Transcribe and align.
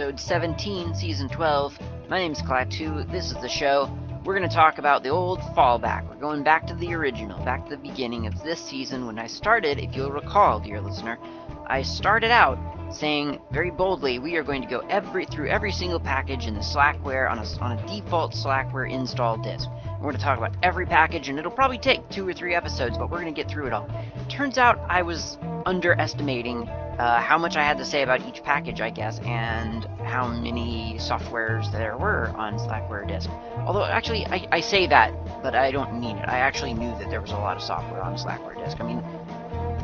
episode 0.00 0.18
17, 0.18 0.94
season 0.94 1.28
12. 1.28 1.78
My 2.08 2.16
name's 2.16 2.40
Klaatu. 2.40 3.06
This 3.12 3.26
is 3.26 3.34
the 3.42 3.48
show. 3.50 3.94
We're 4.24 4.34
going 4.34 4.48
to 4.48 4.54
talk 4.54 4.78
about 4.78 5.02
the 5.02 5.10
old 5.10 5.40
fallback. 5.54 6.08
We're 6.08 6.18
going 6.18 6.42
back 6.42 6.66
to 6.68 6.74
the 6.74 6.94
original, 6.94 7.38
back 7.44 7.64
to 7.64 7.76
the 7.76 7.82
beginning 7.82 8.26
of 8.26 8.42
this 8.42 8.58
season 8.58 9.04
when 9.04 9.18
I 9.18 9.26
started, 9.26 9.78
if 9.78 9.94
you'll 9.94 10.10
recall, 10.10 10.58
dear 10.58 10.80
listener, 10.80 11.18
I 11.66 11.82
started 11.82 12.30
out 12.30 12.56
saying 12.90 13.40
very 13.50 13.70
boldly 13.70 14.18
we 14.18 14.36
are 14.36 14.42
going 14.42 14.62
to 14.62 14.68
go 14.68 14.80
every 14.88 15.24
through 15.24 15.48
every 15.48 15.72
single 15.72 16.00
package 16.00 16.46
in 16.46 16.54
the 16.54 16.60
Slackware 16.60 17.30
on 17.30 17.38
a, 17.38 17.44
on 17.60 17.78
a 17.78 17.86
default 17.86 18.32
Slackware 18.32 18.90
install 18.90 19.36
disk. 19.36 19.68
We're 20.00 20.12
going 20.12 20.16
to 20.16 20.22
talk 20.22 20.38
about 20.38 20.56
every 20.62 20.86
package, 20.86 21.28
and 21.28 21.38
it'll 21.38 21.50
probably 21.50 21.76
take 21.76 22.08
two 22.08 22.26
or 22.26 22.32
three 22.32 22.54
episodes, 22.54 22.96
but 22.96 23.10
we're 23.10 23.20
going 23.20 23.34
to 23.34 23.38
get 23.38 23.50
through 23.50 23.66
it 23.66 23.72
all. 23.74 23.88
Turns 24.30 24.56
out 24.56 24.80
I 24.88 25.02
was 25.02 25.36
underestimating 25.66 26.66
uh, 27.00 27.20
how 27.20 27.36
much 27.38 27.56
I 27.56 27.62
had 27.62 27.76
to 27.78 27.84
say 27.84 28.02
about 28.02 28.26
each 28.26 28.42
package, 28.42 28.80
I 28.80 28.90
guess, 28.90 29.18
and 29.20 29.84
how 30.04 30.28
many 30.28 30.96
softwares 30.98 31.70
there 31.72 31.96
were 31.98 32.28
on 32.36 32.58
Slackware 32.58 33.06
disk. 33.06 33.28
Although, 33.66 33.84
actually, 33.84 34.26
I, 34.26 34.48
I 34.52 34.60
say 34.60 34.86
that, 34.86 35.12
but 35.42 35.54
I 35.54 35.70
don't 35.70 36.00
mean 36.00 36.16
it. 36.16 36.28
I 36.28 36.38
actually 36.38 36.74
knew 36.74 36.90
that 36.98 37.10
there 37.10 37.20
was 37.20 37.30
a 37.30 37.36
lot 37.36 37.56
of 37.56 37.62
software 37.62 38.02
on 38.02 38.16
Slackware 38.16 38.56
disk. 38.62 38.80
I 38.80 38.84
mean, 38.84 39.04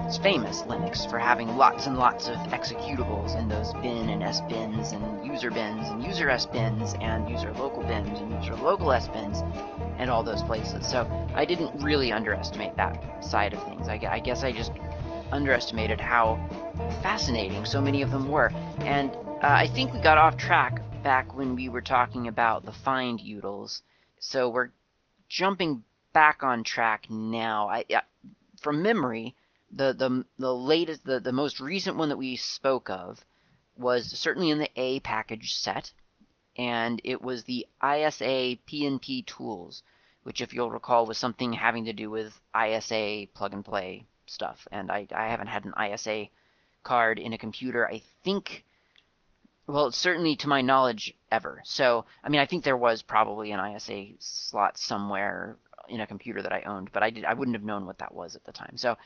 it's 0.06 0.18
famous, 0.18 0.62
Linux, 0.62 1.10
for 1.10 1.18
having 1.18 1.56
lots 1.56 1.88
and 1.88 1.98
lots 1.98 2.28
of 2.28 2.36
executables 2.50 3.36
in 3.36 3.48
those 3.48 3.72
bin 3.82 4.08
and 4.08 4.22
S 4.22 4.40
bins 4.42 4.92
and 4.92 5.26
user 5.26 5.50
bins 5.50 5.88
and 5.88 6.00
user 6.00 6.30
S 6.30 6.46
bins 6.46 6.94
and 7.00 7.28
user 7.28 7.52
local 7.54 7.82
bins 7.82 8.20
and 8.20 8.32
user 8.32 8.54
local 8.54 8.92
S 8.92 9.08
bins 9.08 9.42
and 9.98 10.08
all 10.08 10.22
those 10.22 10.44
places. 10.44 10.86
So 10.86 11.10
I 11.34 11.44
didn't 11.44 11.82
really 11.82 12.12
underestimate 12.12 12.76
that 12.76 13.24
side 13.24 13.52
of 13.52 13.60
things. 13.64 13.88
I, 13.88 14.00
I 14.08 14.20
guess 14.20 14.44
I 14.44 14.52
just 14.52 14.70
underestimated 15.32 16.00
how 16.00 16.38
fascinating 17.02 17.64
so 17.64 17.80
many 17.80 18.00
of 18.02 18.12
them 18.12 18.28
were. 18.28 18.52
And 18.82 19.10
uh, 19.42 19.48
I 19.48 19.66
think 19.66 19.92
we 19.92 20.00
got 20.00 20.18
off 20.18 20.36
track 20.36 20.80
back 21.02 21.36
when 21.36 21.56
we 21.56 21.68
were 21.68 21.82
talking 21.82 22.28
about 22.28 22.64
the 22.64 22.72
find 22.72 23.18
utils. 23.18 23.82
So 24.20 24.50
we're 24.50 24.70
jumping 25.28 25.82
back 26.12 26.44
on 26.44 26.62
track 26.62 27.10
now. 27.10 27.68
I, 27.68 27.84
I 27.90 28.02
from 28.60 28.82
memory, 28.82 29.34
the 29.76 29.92
the 29.92 30.24
the 30.38 30.54
latest 30.54 31.04
the, 31.04 31.20
the 31.20 31.32
most 31.32 31.60
recent 31.60 31.96
one 31.96 32.08
that 32.08 32.16
we 32.16 32.36
spoke 32.36 32.90
of 32.90 33.24
was 33.76 34.06
certainly 34.18 34.50
in 34.50 34.58
the 34.58 34.70
A 34.76 35.00
package 35.00 35.54
set, 35.54 35.92
and 36.56 37.00
it 37.04 37.20
was 37.20 37.44
the 37.44 37.66
ISA 37.82 38.58
PNP 38.66 39.26
tools, 39.26 39.82
which 40.22 40.40
if 40.40 40.54
you'll 40.54 40.70
recall 40.70 41.06
was 41.06 41.18
something 41.18 41.52
having 41.52 41.84
to 41.84 41.92
do 41.92 42.10
with 42.10 42.40
ISA 42.56 43.26
plug 43.34 43.52
and 43.52 43.64
play 43.64 44.06
stuff. 44.26 44.66
And 44.72 44.90
I, 44.90 45.06
I 45.14 45.28
haven't 45.28 45.48
had 45.48 45.66
an 45.66 45.74
ISA 45.78 46.28
card 46.82 47.18
in 47.18 47.34
a 47.34 47.38
computer, 47.38 47.86
I 47.86 48.02
think 48.24 48.64
well, 49.66 49.90
certainly 49.90 50.36
to 50.36 50.48
my 50.48 50.62
knowledge, 50.62 51.12
ever. 51.30 51.60
So, 51.64 52.04
I 52.22 52.28
mean, 52.28 52.40
I 52.40 52.46
think 52.46 52.62
there 52.62 52.76
was 52.76 53.02
probably 53.02 53.50
an 53.50 53.74
ISA 53.74 54.12
slot 54.20 54.78
somewhere 54.78 55.56
in 55.88 56.00
a 56.00 56.06
computer 56.06 56.40
that 56.42 56.52
I 56.52 56.62
owned, 56.62 56.90
but 56.92 57.02
I 57.02 57.10
did 57.10 57.24
I 57.24 57.34
wouldn't 57.34 57.56
have 57.56 57.64
known 57.64 57.84
what 57.86 57.98
that 57.98 58.14
was 58.14 58.36
at 58.36 58.44
the 58.44 58.52
time. 58.52 58.76
So, 58.76 58.96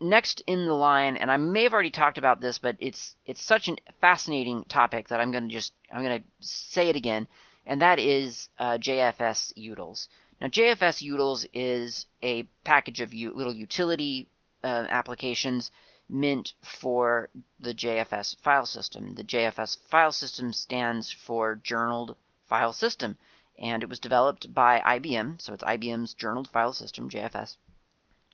next 0.00 0.42
in 0.46 0.66
the 0.66 0.74
line, 0.74 1.16
and 1.16 1.30
I 1.30 1.36
may 1.36 1.62
have 1.62 1.72
already 1.72 1.90
talked 1.90 2.18
about 2.18 2.40
this, 2.40 2.58
but 2.58 2.76
it's 2.78 3.16
it's 3.24 3.42
such 3.42 3.68
a 3.68 3.76
fascinating 4.00 4.64
topic 4.64 5.08
that 5.08 5.20
I'm 5.20 5.32
going 5.32 5.48
to 5.48 5.54
just 5.54 5.72
I'm 5.92 6.02
going 6.02 6.20
to 6.20 6.28
say 6.40 6.88
it 6.88 6.96
again, 6.96 7.26
and 7.64 7.80
that 7.80 7.98
is 7.98 8.48
uh, 8.58 8.78
JFS 8.78 9.54
utils. 9.56 10.08
Now, 10.40 10.48
JFS 10.48 11.02
utils 11.02 11.46
is 11.54 12.06
a 12.22 12.42
package 12.62 13.00
of 13.00 13.14
u- 13.14 13.32
little 13.34 13.54
utility 13.54 14.28
uh, 14.62 14.86
applications 14.90 15.70
meant 16.08 16.52
for 16.62 17.30
the 17.58 17.74
JFS 17.74 18.36
file 18.40 18.66
system. 18.66 19.14
The 19.14 19.24
JFS 19.24 19.78
file 19.88 20.12
system 20.12 20.52
stands 20.52 21.10
for 21.10 21.56
Journaled 21.56 22.16
File 22.46 22.74
System, 22.74 23.16
and 23.58 23.82
it 23.82 23.88
was 23.88 23.98
developed 23.98 24.52
by 24.52 24.80
IBM, 24.80 25.40
so 25.40 25.54
it's 25.54 25.64
IBM's 25.64 26.12
Journaled 26.12 26.48
File 26.48 26.74
System, 26.74 27.08
JFS 27.08 27.56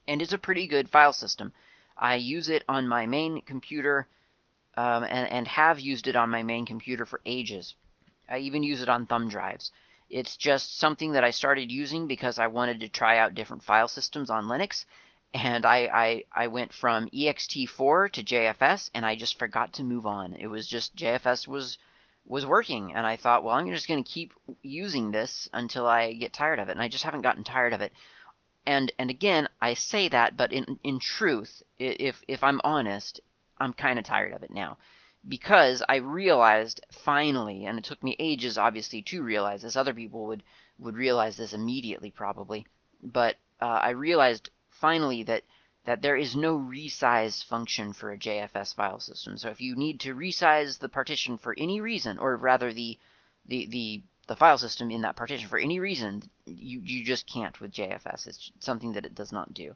and 0.07 0.21
it's 0.23 0.33
a 0.33 0.39
pretty 0.39 0.67
good 0.67 0.89
file 0.89 1.13
system. 1.13 1.53
I 1.97 2.17
use 2.17 2.49
it 2.49 2.65
on 2.69 2.89
my 2.89 3.07
main 3.07 3.43
computer 3.43 4.09
um, 4.77 5.05
and, 5.05 5.31
and 5.31 5.47
have 5.49 5.79
used 5.79 6.09
it 6.09 6.17
on 6.17 6.31
my 6.31 6.43
main 6.43 6.67
computer 6.67 7.07
for 7.07 7.21
ages. 7.27 7.75
I 8.29 8.39
even 8.39 8.63
use 8.63 8.83
it 8.83 8.89
on 8.89 9.07
thumb 9.07 9.29
drives. 9.29 9.71
It's 10.09 10.37
just 10.37 10.79
something 10.79 11.13
that 11.13 11.25
I 11.25 11.31
started 11.31 11.71
using 11.71 12.07
because 12.07 12.39
I 12.39 12.47
wanted 12.47 12.81
to 12.81 12.89
try 12.89 13.19
out 13.19 13.35
different 13.35 13.63
file 13.63 13.89
systems 13.89 14.31
on 14.31 14.45
Linux. 14.45 14.85
And 15.35 15.65
I, 15.65 15.87
I, 15.87 16.25
I 16.33 16.47
went 16.49 16.73
from 16.73 17.09
ext4 17.09 18.13
to 18.13 18.23
JFS 18.23 18.91
and 18.95 19.07
I 19.07 19.17
just 19.17 19.39
forgot 19.39 19.73
to 19.75 19.85
move 19.85 20.07
on. 20.07 20.35
It 20.35 20.49
was 20.49 20.67
just 20.67 20.97
JFS 20.97 21.49
was 21.49 21.79
was 22.25 22.47
working 22.47 22.95
and 22.95 23.05
I 23.05 23.17
thought, 23.17 23.43
well, 23.43 23.57
I'm 23.57 23.69
just 23.69 23.89
going 23.89 24.03
to 24.03 24.09
keep 24.09 24.33
using 24.63 25.11
this 25.11 25.49
until 25.53 25.87
I 25.87 26.13
get 26.13 26.33
tired 26.33 26.61
of 26.61 26.69
it. 26.69 26.73
And 26.73 26.81
I 26.81 26.87
just 26.89 27.03
haven't 27.03 27.23
gotten 27.23 27.43
tired 27.43 27.73
of 27.73 27.81
it 27.81 27.93
and 28.67 28.93
and 28.99 29.11
again 29.11 29.49
i 29.61 29.75
say 29.75 30.09
that 30.09 30.37
but 30.37 30.53
in 30.53 30.79
in 30.83 30.99
truth 30.99 31.63
if 31.79 32.23
if 32.29 32.43
i'm 32.45 32.61
honest 32.65 33.21
i'm 33.59 33.73
kind 33.73 33.99
of 33.99 34.05
tired 34.05 34.33
of 34.33 34.43
it 34.43 34.51
now 34.51 34.77
because 35.29 35.83
i 35.89 35.97
realized 35.97 36.81
finally 36.91 37.65
and 37.67 37.79
it 37.79 37.85
took 37.85 38.03
me 38.03 38.17
ages 38.19 38.59
obviously 38.59 39.03
to 39.03 39.23
realize 39.23 39.63
this 39.63 39.77
other 39.77 39.95
people 39.95 40.27
would 40.27 40.43
would 40.79 40.97
realize 40.97 41.37
this 41.37 41.53
immediately 41.53 42.11
probably 42.11 42.67
but 43.03 43.37
uh, 43.61 43.81
i 43.83 43.91
realized 43.91 44.51
finally 44.71 45.23
that 45.23 45.45
that 45.85 46.03
there 46.03 46.17
is 46.17 46.37
no 46.37 46.57
resize 46.57 47.45
function 47.45 47.93
for 47.93 48.13
a 48.13 48.19
JFS 48.19 48.75
file 48.75 49.01
system. 49.01 49.37
So 49.37 49.49
if 49.49 49.61
you 49.61 49.75
need 49.75 50.01
to 50.01 50.15
resize 50.15 50.79
the 50.79 50.89
partition 50.89 51.39
for 51.39 51.55
any 51.59 51.81
reason, 51.81 52.19
or 52.19 52.37
rather 52.37 52.73
the 52.73 52.99
the 53.47 53.67
the 53.67 54.03
the 54.29 54.37
file 54.37 54.59
system 54.59 54.91
in 54.91 55.03
that 55.03 55.17
partition 55.17 55.49
for 55.49 55.59
any 55.59 55.81
reason, 55.81 56.23
you, 56.47 56.81
you 56.81 57.05
just 57.05 57.27
can't 57.27 57.61
with 57.61 57.73
JFS. 57.73 58.27
It's 58.27 58.53
something 58.61 58.93
that 58.93 59.05
it 59.05 59.15
does 59.15 59.33
not 59.33 59.53
do. 59.53 59.75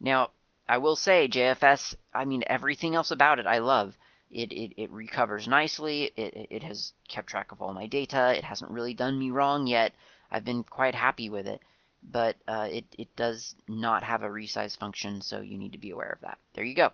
Now, 0.00 0.30
I 0.68 0.78
will 0.78 0.96
say 0.96 1.28
JFS, 1.28 1.94
I 2.12 2.24
mean, 2.24 2.44
everything 2.46 2.94
else 2.94 3.10
about 3.10 3.38
it 3.38 3.46
I 3.46 3.58
love. 3.58 3.96
It, 4.30 4.52
it, 4.52 4.72
it 4.76 4.90
recovers 4.90 5.46
nicely. 5.46 6.10
It, 6.16 6.48
it 6.50 6.62
has 6.64 6.92
kept 7.08 7.28
track 7.28 7.52
of 7.52 7.62
all 7.62 7.72
my 7.72 7.86
data. 7.86 8.36
It 8.36 8.44
hasn't 8.44 8.70
really 8.70 8.94
done 8.94 9.18
me 9.18 9.30
wrong 9.30 9.66
yet. 9.66 9.92
I've 10.30 10.44
been 10.44 10.64
quite 10.64 10.94
happy 10.94 11.30
with 11.30 11.46
it. 11.46 11.60
But 12.02 12.36
uh, 12.46 12.68
it, 12.70 12.84
it 12.98 13.16
does 13.16 13.54
not 13.68 14.02
have 14.02 14.22
a 14.22 14.28
resize 14.28 14.76
function, 14.76 15.22
so 15.22 15.40
you 15.40 15.56
need 15.56 15.72
to 15.72 15.78
be 15.78 15.90
aware 15.90 16.10
of 16.10 16.20
that. 16.20 16.38
There 16.54 16.64
you 16.64 16.74
go. 16.74 16.92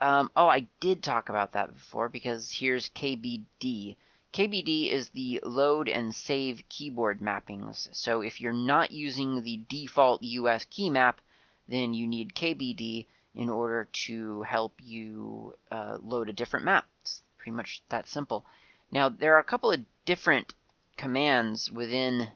Um, 0.00 0.30
oh, 0.36 0.46
I 0.46 0.66
did 0.80 1.02
talk 1.02 1.28
about 1.28 1.52
that 1.52 1.74
before 1.74 2.08
because 2.08 2.50
here's 2.50 2.90
KBD. 2.90 3.96
KBD 4.30 4.92
is 4.92 5.08
the 5.08 5.40
load 5.42 5.88
and 5.88 6.14
save 6.14 6.62
keyboard 6.68 7.18
mappings. 7.20 7.88
So 7.92 8.20
if 8.20 8.40
you're 8.40 8.52
not 8.52 8.90
using 8.90 9.42
the 9.42 9.56
default 9.68 10.22
US 10.22 10.64
key 10.66 10.90
map, 10.90 11.20
then 11.66 11.94
you 11.94 12.06
need 12.06 12.34
KBD 12.34 13.06
in 13.34 13.48
order 13.48 13.88
to 14.04 14.42
help 14.42 14.74
you 14.80 15.56
uh, 15.72 15.98
load 16.02 16.28
a 16.28 16.32
different 16.34 16.66
map. 16.66 16.86
It's 17.02 17.22
pretty 17.38 17.52
much 17.52 17.82
that 17.88 18.06
simple. 18.06 18.44
Now 18.92 19.08
there 19.08 19.34
are 19.34 19.40
a 19.40 19.44
couple 19.44 19.72
of 19.72 19.84
different 20.04 20.54
commands 20.96 21.70
within 21.70 22.28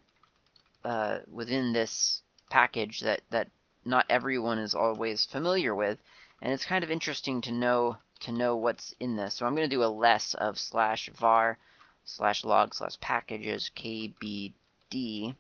uh, 0.85 1.19
within 1.31 1.73
this 1.73 2.23
package 2.51 3.01
that 3.01 3.21
that 3.31 3.51
not 3.85 4.07
everyone 4.09 4.59
is 4.59 4.75
always 4.75 5.27
familiar 5.27 5.75
with, 5.75 5.99
and 6.41 6.53
it's 6.53 6.65
kind 6.65 6.83
of 6.83 6.91
interesting 6.91 7.43
to 7.43 7.53
know 7.53 7.99
to 8.21 8.33
know 8.33 8.57
what's 8.57 8.95
in 8.99 9.17
this. 9.17 9.35
So 9.35 9.47
I'm 9.47 9.55
going 9.55 9.69
to 9.69 9.77
do 9.77 9.85
a 9.85 9.87
less 9.87 10.35
of 10.35 10.59
slash 10.59 11.11
var 11.11 11.59
slash 12.05 12.45
log 12.45 12.75
slash 12.75 12.99
packages 13.01 13.71
kbd. 13.77 15.35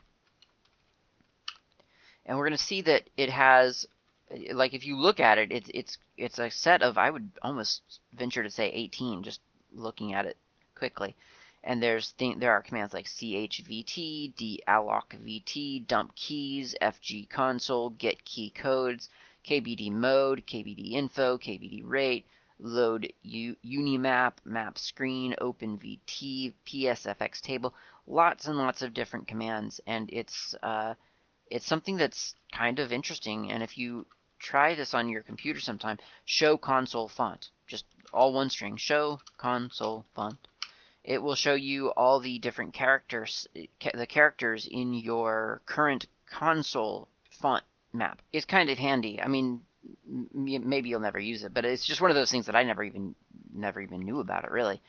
And 2.24 2.38
we're 2.38 2.46
going 2.46 2.56
to 2.56 2.62
see 2.62 2.82
that 2.82 3.08
it 3.16 3.30
has, 3.30 3.86
like 4.52 4.74
if 4.74 4.86
you 4.86 4.96
look 4.96 5.20
at 5.20 5.38
it, 5.38 5.50
it's 5.50 5.70
it's 5.74 5.98
it's 6.16 6.38
a 6.38 6.50
set 6.50 6.82
of 6.82 6.96
I 6.96 7.10
would 7.10 7.30
almost 7.42 7.82
venture 8.12 8.42
to 8.42 8.50
say 8.50 8.68
18 8.70 9.22
just 9.22 9.40
looking 9.74 10.14
at 10.14 10.26
it 10.26 10.36
quickly. 10.74 11.16
And 11.64 11.82
there's 11.82 12.12
th 12.12 12.38
there 12.38 12.52
are 12.52 12.62
commands 12.62 12.94
like 12.94 13.06
chvt, 13.06 14.34
deallocvt, 14.34 15.86
dump 15.86 16.14
keys, 16.14 16.74
fg 16.80 17.28
console, 17.28 17.90
get 17.90 18.24
key 18.24 18.50
codes, 18.50 19.08
kbd 19.44 19.90
mode, 19.90 20.44
kbd 20.46 20.92
info, 20.92 21.38
kbd 21.38 21.82
rate, 21.84 22.26
load 22.62 23.12
Unimap, 23.24 24.34
map 24.44 24.78
screen, 24.78 25.34
OpenVT, 25.40 26.54
PSFX 26.64 27.40
table, 27.40 27.74
lots 28.06 28.46
and 28.46 28.56
lots 28.56 28.82
of 28.82 28.94
different 28.94 29.26
commands, 29.26 29.80
and 29.86 30.08
it's 30.12 30.54
uh, 30.62 30.94
it's 31.50 31.66
something 31.66 31.96
that's 31.96 32.34
kind 32.52 32.78
of 32.78 32.92
interesting. 32.92 33.50
And 33.52 33.62
if 33.62 33.76
you 33.76 34.06
try 34.38 34.74
this 34.74 34.94
on 34.94 35.08
your 35.08 35.22
computer 35.22 35.60
sometime, 35.60 35.98
show 36.24 36.56
console 36.56 37.08
font, 37.08 37.50
just 37.66 37.84
all 38.12 38.32
one 38.32 38.50
string, 38.50 38.76
show 38.76 39.20
console 39.38 40.04
font. 40.14 40.38
It 41.04 41.20
will 41.20 41.34
show 41.34 41.54
you 41.54 41.88
all 41.88 42.20
the 42.20 42.38
different 42.38 42.74
characters, 42.74 43.48
the 43.54 44.06
characters 44.06 44.66
in 44.70 44.94
your 44.94 45.60
current 45.66 46.06
console 46.26 47.08
font 47.30 47.64
map. 47.92 48.22
It's 48.32 48.46
kind 48.46 48.70
of 48.70 48.78
handy. 48.78 49.20
I 49.20 49.26
mean, 49.26 49.62
maybe 50.06 50.88
you'll 50.88 51.00
never 51.00 51.18
use 51.18 51.42
it, 51.44 51.54
but 51.54 51.64
it's 51.64 51.84
just 51.84 52.00
one 52.00 52.10
of 52.10 52.14
those 52.14 52.30
things 52.30 52.46
that 52.46 52.56
I 52.56 52.62
never 52.62 52.82
even 52.82 53.14
never 53.52 53.80
even 53.80 54.00
knew 54.00 54.20
about 54.20 54.44
it 54.44 54.50
really. 54.50 54.80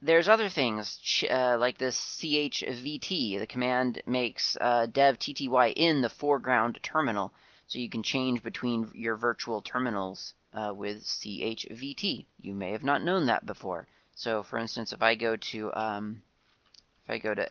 There's 0.00 0.28
other 0.28 0.48
things 0.48 1.24
uh, 1.30 1.56
like 1.58 1.78
this 1.78 1.96
chvt. 2.20 3.38
The 3.38 3.46
command 3.46 4.02
makes 4.06 4.56
uh, 4.60 4.86
dev 4.86 5.18
tty 5.18 5.72
in 5.76 6.02
the 6.02 6.08
foreground 6.08 6.80
terminal, 6.82 7.32
so 7.68 7.78
you 7.78 7.88
can 7.88 8.02
change 8.02 8.42
between 8.42 8.90
your 8.94 9.16
virtual 9.16 9.62
terminals 9.62 10.34
uh, 10.52 10.72
with 10.74 11.04
chvt. 11.04 12.26
You 12.40 12.54
may 12.54 12.72
have 12.72 12.82
not 12.82 13.04
known 13.04 13.26
that 13.26 13.46
before. 13.46 13.86
So, 14.14 14.42
for 14.42 14.58
instance, 14.58 14.92
if 14.92 15.02
I 15.02 15.14
go 15.14 15.36
to 15.36 15.72
um, 15.74 16.22
if 17.04 17.10
I 17.10 17.18
go 17.18 17.34
to 17.34 17.48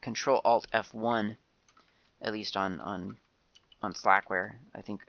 Control 0.00 0.40
Alt 0.44 0.66
F1, 0.72 1.36
at 2.22 2.32
least 2.32 2.56
on 2.56 2.80
on 2.80 3.16
on 3.82 3.92
Slackware, 3.92 4.54
I 4.74 4.82
think 4.82 5.02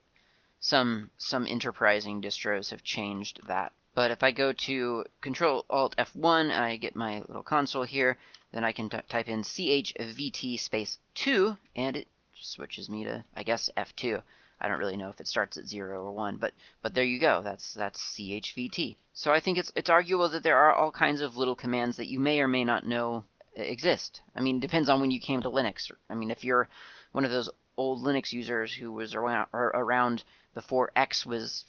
some 0.62 1.10
some 1.18 1.48
enterprising 1.48 2.22
distros 2.22 2.72
have 2.72 2.84
changed 2.84 3.40
that. 3.48 3.72
But 3.96 4.12
if 4.12 4.24
I 4.24 4.32
go 4.32 4.52
to 4.54 5.06
Control 5.22 5.66
Alt 5.70 5.96
F1 5.98 6.52
and 6.52 6.64
I 6.64 6.76
get 6.76 6.96
my 6.96 7.20
little 7.20 7.44
console 7.44 7.84
here, 7.84 8.18
then 8.52 8.64
I 8.64 8.72
can 8.72 8.90
type 8.90 9.30
in 9.30 9.42
chvt 9.42 10.60
space 10.60 11.00
2 11.16 11.58
and 11.76 11.96
it 11.96 12.08
switches 12.40 12.90
me 12.90 13.04
to 13.06 13.24
I 13.36 13.44
guess 13.44 13.70
F2. 13.78 14.22
I 14.62 14.68
don't 14.68 14.80
really 14.80 14.98
know 14.98 15.10
if 15.10 15.22
it 15.22 15.28
starts 15.28 15.58
at 15.58 15.68
0 15.68 16.06
or 16.06 16.12
1, 16.12 16.38
but 16.38 16.54
but 16.82 16.94
there 16.94 17.06
you 17.06 17.20
go. 17.20 17.42
That's 17.42 17.74
that's 17.74 18.02
chvt. 18.18 18.98
So 19.14 19.32
I 19.32 19.40
think 19.40 19.58
it's 19.58 19.72
it's 19.76 19.90
arguable 19.90 20.30
that 20.30 20.44
there 20.44 20.58
are 20.58 20.74
all 20.74 20.92
kinds 20.92 21.22
of 21.22 21.38
little 21.38 21.56
commands 21.56 21.96
that 21.98 22.10
you 22.10 22.20
may 22.20 22.42
or 22.42 22.48
may 22.48 22.66
not 22.66 22.86
know 22.86 23.24
uh, 23.58 23.62
exist. 23.62 24.22
I 24.36 24.42
mean, 24.42 24.58
it 24.58 24.62
depends 24.62 24.90
on 24.90 25.00
when 25.00 25.12
you 25.12 25.22
came 25.22 25.42
to 25.42 25.50
Linux. 25.50 25.90
I 26.10 26.16
mean, 26.16 26.32
if 26.32 26.44
you're 26.44 26.68
one 27.14 27.24
of 27.24 27.32
those 27.32 27.50
old 27.78 28.04
Linux 28.04 28.34
users 28.34 28.74
who 28.74 28.92
was 28.92 29.16
around, 29.16 29.48
around 29.54 30.24
before 30.60 30.92
X 30.94 31.26
was 31.26 31.64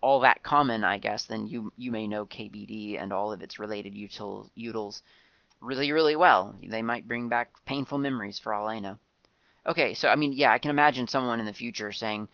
all 0.00 0.18
that 0.18 0.42
common, 0.42 0.82
I 0.82 0.98
guess, 0.98 1.26
then 1.26 1.46
you 1.46 1.72
you 1.76 1.92
may 1.92 2.08
know 2.08 2.26
KBD 2.26 3.00
and 3.00 3.12
all 3.12 3.32
of 3.32 3.40
its 3.40 3.60
related 3.60 3.94
util, 3.94 4.50
utils 4.58 5.02
really, 5.60 5.92
really 5.92 6.16
well. 6.16 6.56
They 6.60 6.82
might 6.82 7.06
bring 7.06 7.28
back 7.28 7.52
painful 7.64 7.98
memories 7.98 8.40
for 8.40 8.52
all 8.52 8.66
I 8.66 8.80
know. 8.80 8.98
Okay, 9.64 9.94
so 9.94 10.08
I 10.08 10.16
mean, 10.16 10.32
yeah, 10.32 10.50
I 10.50 10.58
can 10.58 10.72
imagine 10.72 11.06
someone 11.06 11.38
in 11.38 11.46
the 11.46 11.52
future 11.52 11.92
saying, 11.92 12.28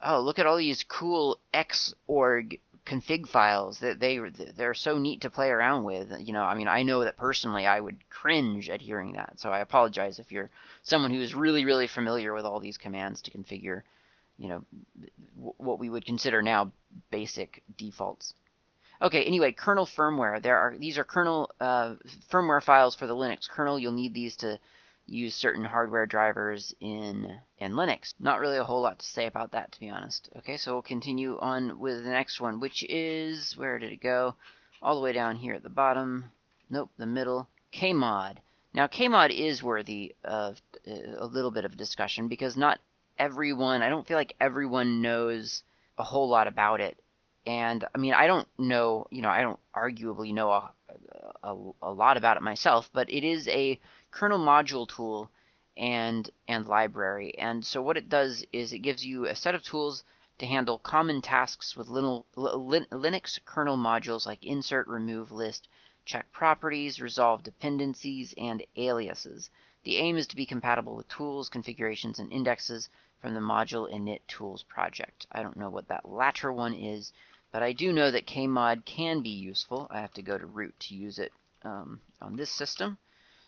"Oh, 0.00 0.20
look 0.20 0.38
at 0.38 0.46
all 0.46 0.58
these 0.58 0.84
cool 0.84 1.40
Xorg 1.52 2.60
config 2.86 3.26
files 3.26 3.80
that 3.80 3.98
they 3.98 4.20
they're 4.56 4.74
so 4.74 4.96
neat 4.96 5.22
to 5.22 5.30
play 5.30 5.50
around 5.50 5.82
with." 5.82 6.12
You 6.20 6.32
know, 6.32 6.44
I 6.44 6.54
mean, 6.54 6.68
I 6.68 6.84
know 6.84 7.02
that 7.02 7.16
personally 7.16 7.66
I 7.66 7.80
would 7.80 8.08
cringe 8.10 8.70
at 8.70 8.80
hearing 8.80 9.14
that. 9.14 9.40
So 9.40 9.50
I 9.50 9.58
apologize 9.58 10.20
if 10.20 10.30
you're 10.30 10.50
someone 10.82 11.10
who 11.10 11.20
is 11.20 11.34
really, 11.34 11.64
really 11.64 11.88
familiar 11.88 12.32
with 12.32 12.44
all 12.44 12.60
these 12.60 12.78
commands 12.78 13.20
to 13.22 13.32
configure 13.32 13.82
you 14.38 14.48
know, 14.48 14.64
what 15.36 15.78
we 15.78 15.90
would 15.90 16.04
consider 16.04 16.42
now 16.42 16.72
basic 17.10 17.62
defaults. 17.76 18.34
Okay, 19.00 19.24
anyway, 19.24 19.52
kernel 19.52 19.86
firmware. 19.86 20.40
There 20.40 20.56
are 20.56 20.76
these 20.78 20.96
are 20.98 21.04
kernel 21.04 21.50
uh, 21.60 21.96
firmware 22.30 22.62
files 22.62 22.94
for 22.94 23.06
the 23.06 23.16
Linux 23.16 23.48
kernel. 23.48 23.78
You'll 23.78 23.92
need 23.92 24.14
these 24.14 24.36
to 24.36 24.58
use 25.06 25.34
certain 25.34 25.64
hardware 25.64 26.06
drivers 26.06 26.74
in 26.80 27.38
in 27.58 27.72
Linux. 27.72 28.14
Not 28.20 28.40
really 28.40 28.58
a 28.58 28.64
whole 28.64 28.82
lot 28.82 29.00
to 29.00 29.06
say 29.06 29.26
about 29.26 29.52
that, 29.52 29.72
to 29.72 29.80
be 29.80 29.90
honest. 29.90 30.28
Okay, 30.38 30.56
so 30.56 30.72
we'll 30.72 30.82
continue 30.82 31.38
on 31.40 31.78
with 31.78 32.04
the 32.04 32.10
next 32.10 32.40
one, 32.40 32.60
which 32.60 32.84
is 32.88 33.56
where 33.56 33.78
did 33.78 33.92
it 33.92 34.00
go? 34.00 34.36
All 34.80 34.94
the 34.94 35.00
way 35.00 35.12
down 35.12 35.36
here 35.36 35.54
at 35.54 35.62
the 35.62 35.68
bottom. 35.68 36.24
Nope, 36.70 36.90
the 36.96 37.06
middle. 37.06 37.48
Kmod. 37.72 38.36
Now, 38.74 38.86
Kmod 38.86 39.30
is 39.30 39.62
worthy 39.62 40.14
of 40.24 40.60
uh, 40.88 40.92
a 41.18 41.26
little 41.26 41.50
bit 41.50 41.64
of 41.64 41.76
discussion 41.76 42.28
because 42.28 42.56
not 42.56 42.80
everyone, 43.18 43.82
I 43.82 43.88
don't 43.88 44.06
feel 44.06 44.16
like 44.16 44.34
everyone 44.40 45.02
knows 45.02 45.62
a 45.98 46.02
whole 46.02 46.28
lot 46.28 46.46
about 46.46 46.80
it. 46.80 46.98
And 47.46 47.84
I 47.94 47.98
mean, 47.98 48.14
I 48.14 48.26
don't 48.26 48.48
know, 48.58 49.06
you 49.10 49.22
know, 49.22 49.28
I 49.28 49.42
don't 49.42 49.58
arguably 49.74 50.32
know 50.32 50.50
a, 50.50 50.72
a, 51.42 51.56
a 51.82 51.92
lot 51.92 52.16
about 52.16 52.36
it 52.36 52.42
myself, 52.42 52.90
but 52.92 53.10
it 53.10 53.24
is 53.24 53.48
a 53.48 53.80
kernel 54.10 54.38
module 54.38 54.88
tool 54.88 55.30
and 55.76 56.28
and 56.46 56.66
library. 56.66 57.36
And 57.38 57.64
so 57.64 57.82
what 57.82 57.96
it 57.96 58.08
does 58.08 58.44
is 58.52 58.72
it 58.72 58.80
gives 58.80 59.04
you 59.04 59.26
a 59.26 59.34
set 59.34 59.54
of 59.54 59.62
tools 59.62 60.04
to 60.38 60.46
handle 60.46 60.78
common 60.78 61.22
tasks 61.22 61.76
with 61.76 61.88
Linux 61.88 63.38
kernel 63.44 63.76
modules 63.76 64.26
like 64.26 64.44
insert, 64.44 64.86
remove, 64.88 65.32
list, 65.32 65.68
check 66.04 66.30
properties, 66.32 67.00
resolve 67.00 67.42
dependencies, 67.42 68.34
and 68.36 68.64
aliases. 68.76 69.50
The 69.84 69.96
aim 69.96 70.16
is 70.16 70.28
to 70.28 70.36
be 70.36 70.46
compatible 70.46 70.94
with 70.94 71.08
tools, 71.08 71.48
configurations, 71.48 72.20
and 72.20 72.32
indexes 72.32 72.88
from 73.20 73.34
the 73.34 73.40
module 73.40 73.90
init 73.92 74.20
tools 74.28 74.62
project. 74.62 75.26
I 75.32 75.42
don't 75.42 75.56
know 75.56 75.70
what 75.70 75.88
that 75.88 76.08
latter 76.08 76.52
one 76.52 76.74
is, 76.74 77.12
but 77.50 77.62
I 77.62 77.72
do 77.72 77.92
know 77.92 78.10
that 78.10 78.26
kmod 78.26 78.84
can 78.84 79.22
be 79.22 79.30
useful. 79.30 79.88
I 79.90 80.00
have 80.00 80.12
to 80.14 80.22
go 80.22 80.38
to 80.38 80.46
root 80.46 80.78
to 80.80 80.94
use 80.94 81.18
it 81.18 81.32
um, 81.64 82.00
on 82.20 82.36
this 82.36 82.50
system. 82.50 82.98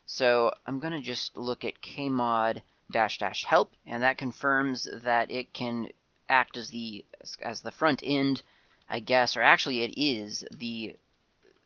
So 0.06 0.52
I'm 0.66 0.80
going 0.80 0.92
to 0.92 1.00
just 1.00 1.36
look 1.36 1.64
at 1.64 1.80
kmod 1.80 2.62
dash 2.90 3.18
dash 3.18 3.44
help, 3.44 3.72
and 3.86 4.02
that 4.02 4.18
confirms 4.18 4.88
that 5.04 5.30
it 5.30 5.52
can 5.52 5.88
act 6.28 6.56
as 6.56 6.68
the 6.70 7.04
as 7.40 7.60
the 7.60 7.70
front 7.70 8.02
end, 8.02 8.42
I 8.88 9.00
guess, 9.00 9.36
or 9.36 9.42
actually 9.42 9.82
it 9.82 9.94
is 9.96 10.44
the 10.50 10.96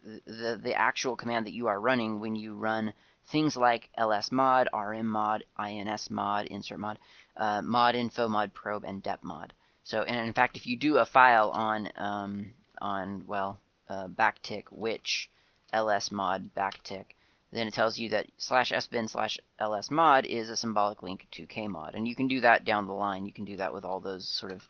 the 0.02 0.60
the 0.62 0.74
actual 0.74 1.16
command 1.16 1.46
that 1.46 1.54
you 1.54 1.66
are 1.68 1.80
running 1.80 2.20
when 2.20 2.36
you 2.36 2.54
run 2.54 2.92
things 3.28 3.56
like 3.56 3.90
lsmod, 3.98 4.66
rmmod, 4.72 5.42
insmod, 5.58 6.46
insert 6.46 6.78
mod, 6.78 6.98
uh, 7.36 7.62
mod 7.62 7.94
info, 7.94 8.28
mod 8.28 8.52
probe, 8.54 8.84
and 8.84 9.02
depmod. 9.02 9.50
So, 9.84 10.02
and 10.02 10.26
in 10.26 10.32
fact, 10.32 10.56
if 10.56 10.66
you 10.66 10.76
do 10.76 10.98
a 10.98 11.06
file 11.06 11.50
on 11.50 11.90
um, 11.96 12.52
on 12.80 13.24
well 13.26 13.58
uh, 13.88 14.08
backtick 14.08 14.64
which 14.70 15.30
lsmod 15.72 16.50
backtick, 16.56 17.04
then 17.52 17.66
it 17.66 17.74
tells 17.74 17.98
you 17.98 18.10
that 18.10 18.26
slash 18.36 18.72
sbin 18.72 19.08
slash 19.08 19.38
lsmod 19.60 20.24
is 20.24 20.50
a 20.50 20.56
symbolic 20.56 21.02
link 21.02 21.26
to 21.30 21.46
kmod, 21.46 21.94
and 21.94 22.06
you 22.06 22.14
can 22.14 22.28
do 22.28 22.40
that 22.40 22.64
down 22.64 22.86
the 22.86 22.92
line. 22.92 23.26
You 23.26 23.32
can 23.32 23.44
do 23.44 23.56
that 23.56 23.72
with 23.72 23.84
all 23.84 24.00
those 24.00 24.28
sort 24.28 24.52
of 24.52 24.66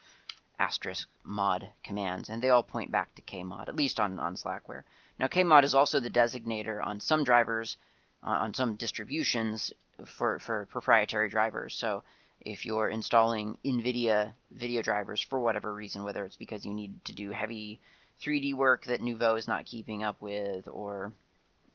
asterisk 0.59 1.09
mod 1.25 1.69
commands, 1.85 2.29
and 2.29 2.43
they 2.43 2.51
all 2.51 2.63
point 2.63 2.91
back 2.91 3.15
to 3.15 3.23
kmod, 3.23 3.69
at 3.69 3.77
least 3.77 4.01
on 4.01 4.19
on 4.19 4.37
Slackware. 4.37 4.83
Now, 5.19 5.27
kmod 5.27 5.65
is 5.65 5.75
also 5.75 5.99
the 5.99 6.11
designator 6.11 6.85
on 6.85 7.01
some 7.01 7.25
drivers, 7.25 7.77
on 8.23 8.55
some 8.55 8.77
distributions 8.77 9.73
for 10.05 10.39
for 10.39 10.67
proprietary 10.67 11.29
drivers. 11.29 11.75
So 11.75 12.03
if 12.41 12.65
you're 12.65 12.89
installing 12.89 13.59
NVIDIA 13.65 14.33
video 14.53 14.83
drivers 14.83 15.21
for 15.21 15.41
whatever 15.41 15.75
reason, 15.75 16.05
whether 16.05 16.25
it's 16.25 16.37
because 16.37 16.65
you 16.65 16.73
need 16.73 17.05
to 17.05 17.13
do 17.13 17.31
heavy 17.31 17.81
3D 18.23 18.55
work 18.55 18.85
that 18.87 19.01
Nouveau 19.01 19.37
is 19.37 19.49
not 19.49 19.65
keeping 19.65 20.03
up 20.03 20.21
with, 20.21 20.67
or 20.69 21.13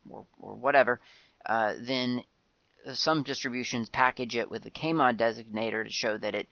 or, 0.10 0.26
or 0.40 0.56
whatever, 0.56 1.00
uh, 1.46 1.74
then 1.80 2.24
some 2.94 3.24
distributions 3.24 3.90
package 3.90 4.36
it 4.36 4.52
with 4.52 4.64
the 4.64 4.72
kmod 4.72 5.18
designator 5.18 5.86
to 5.86 5.90
show 5.90 6.18
that 6.18 6.36
it 6.36 6.50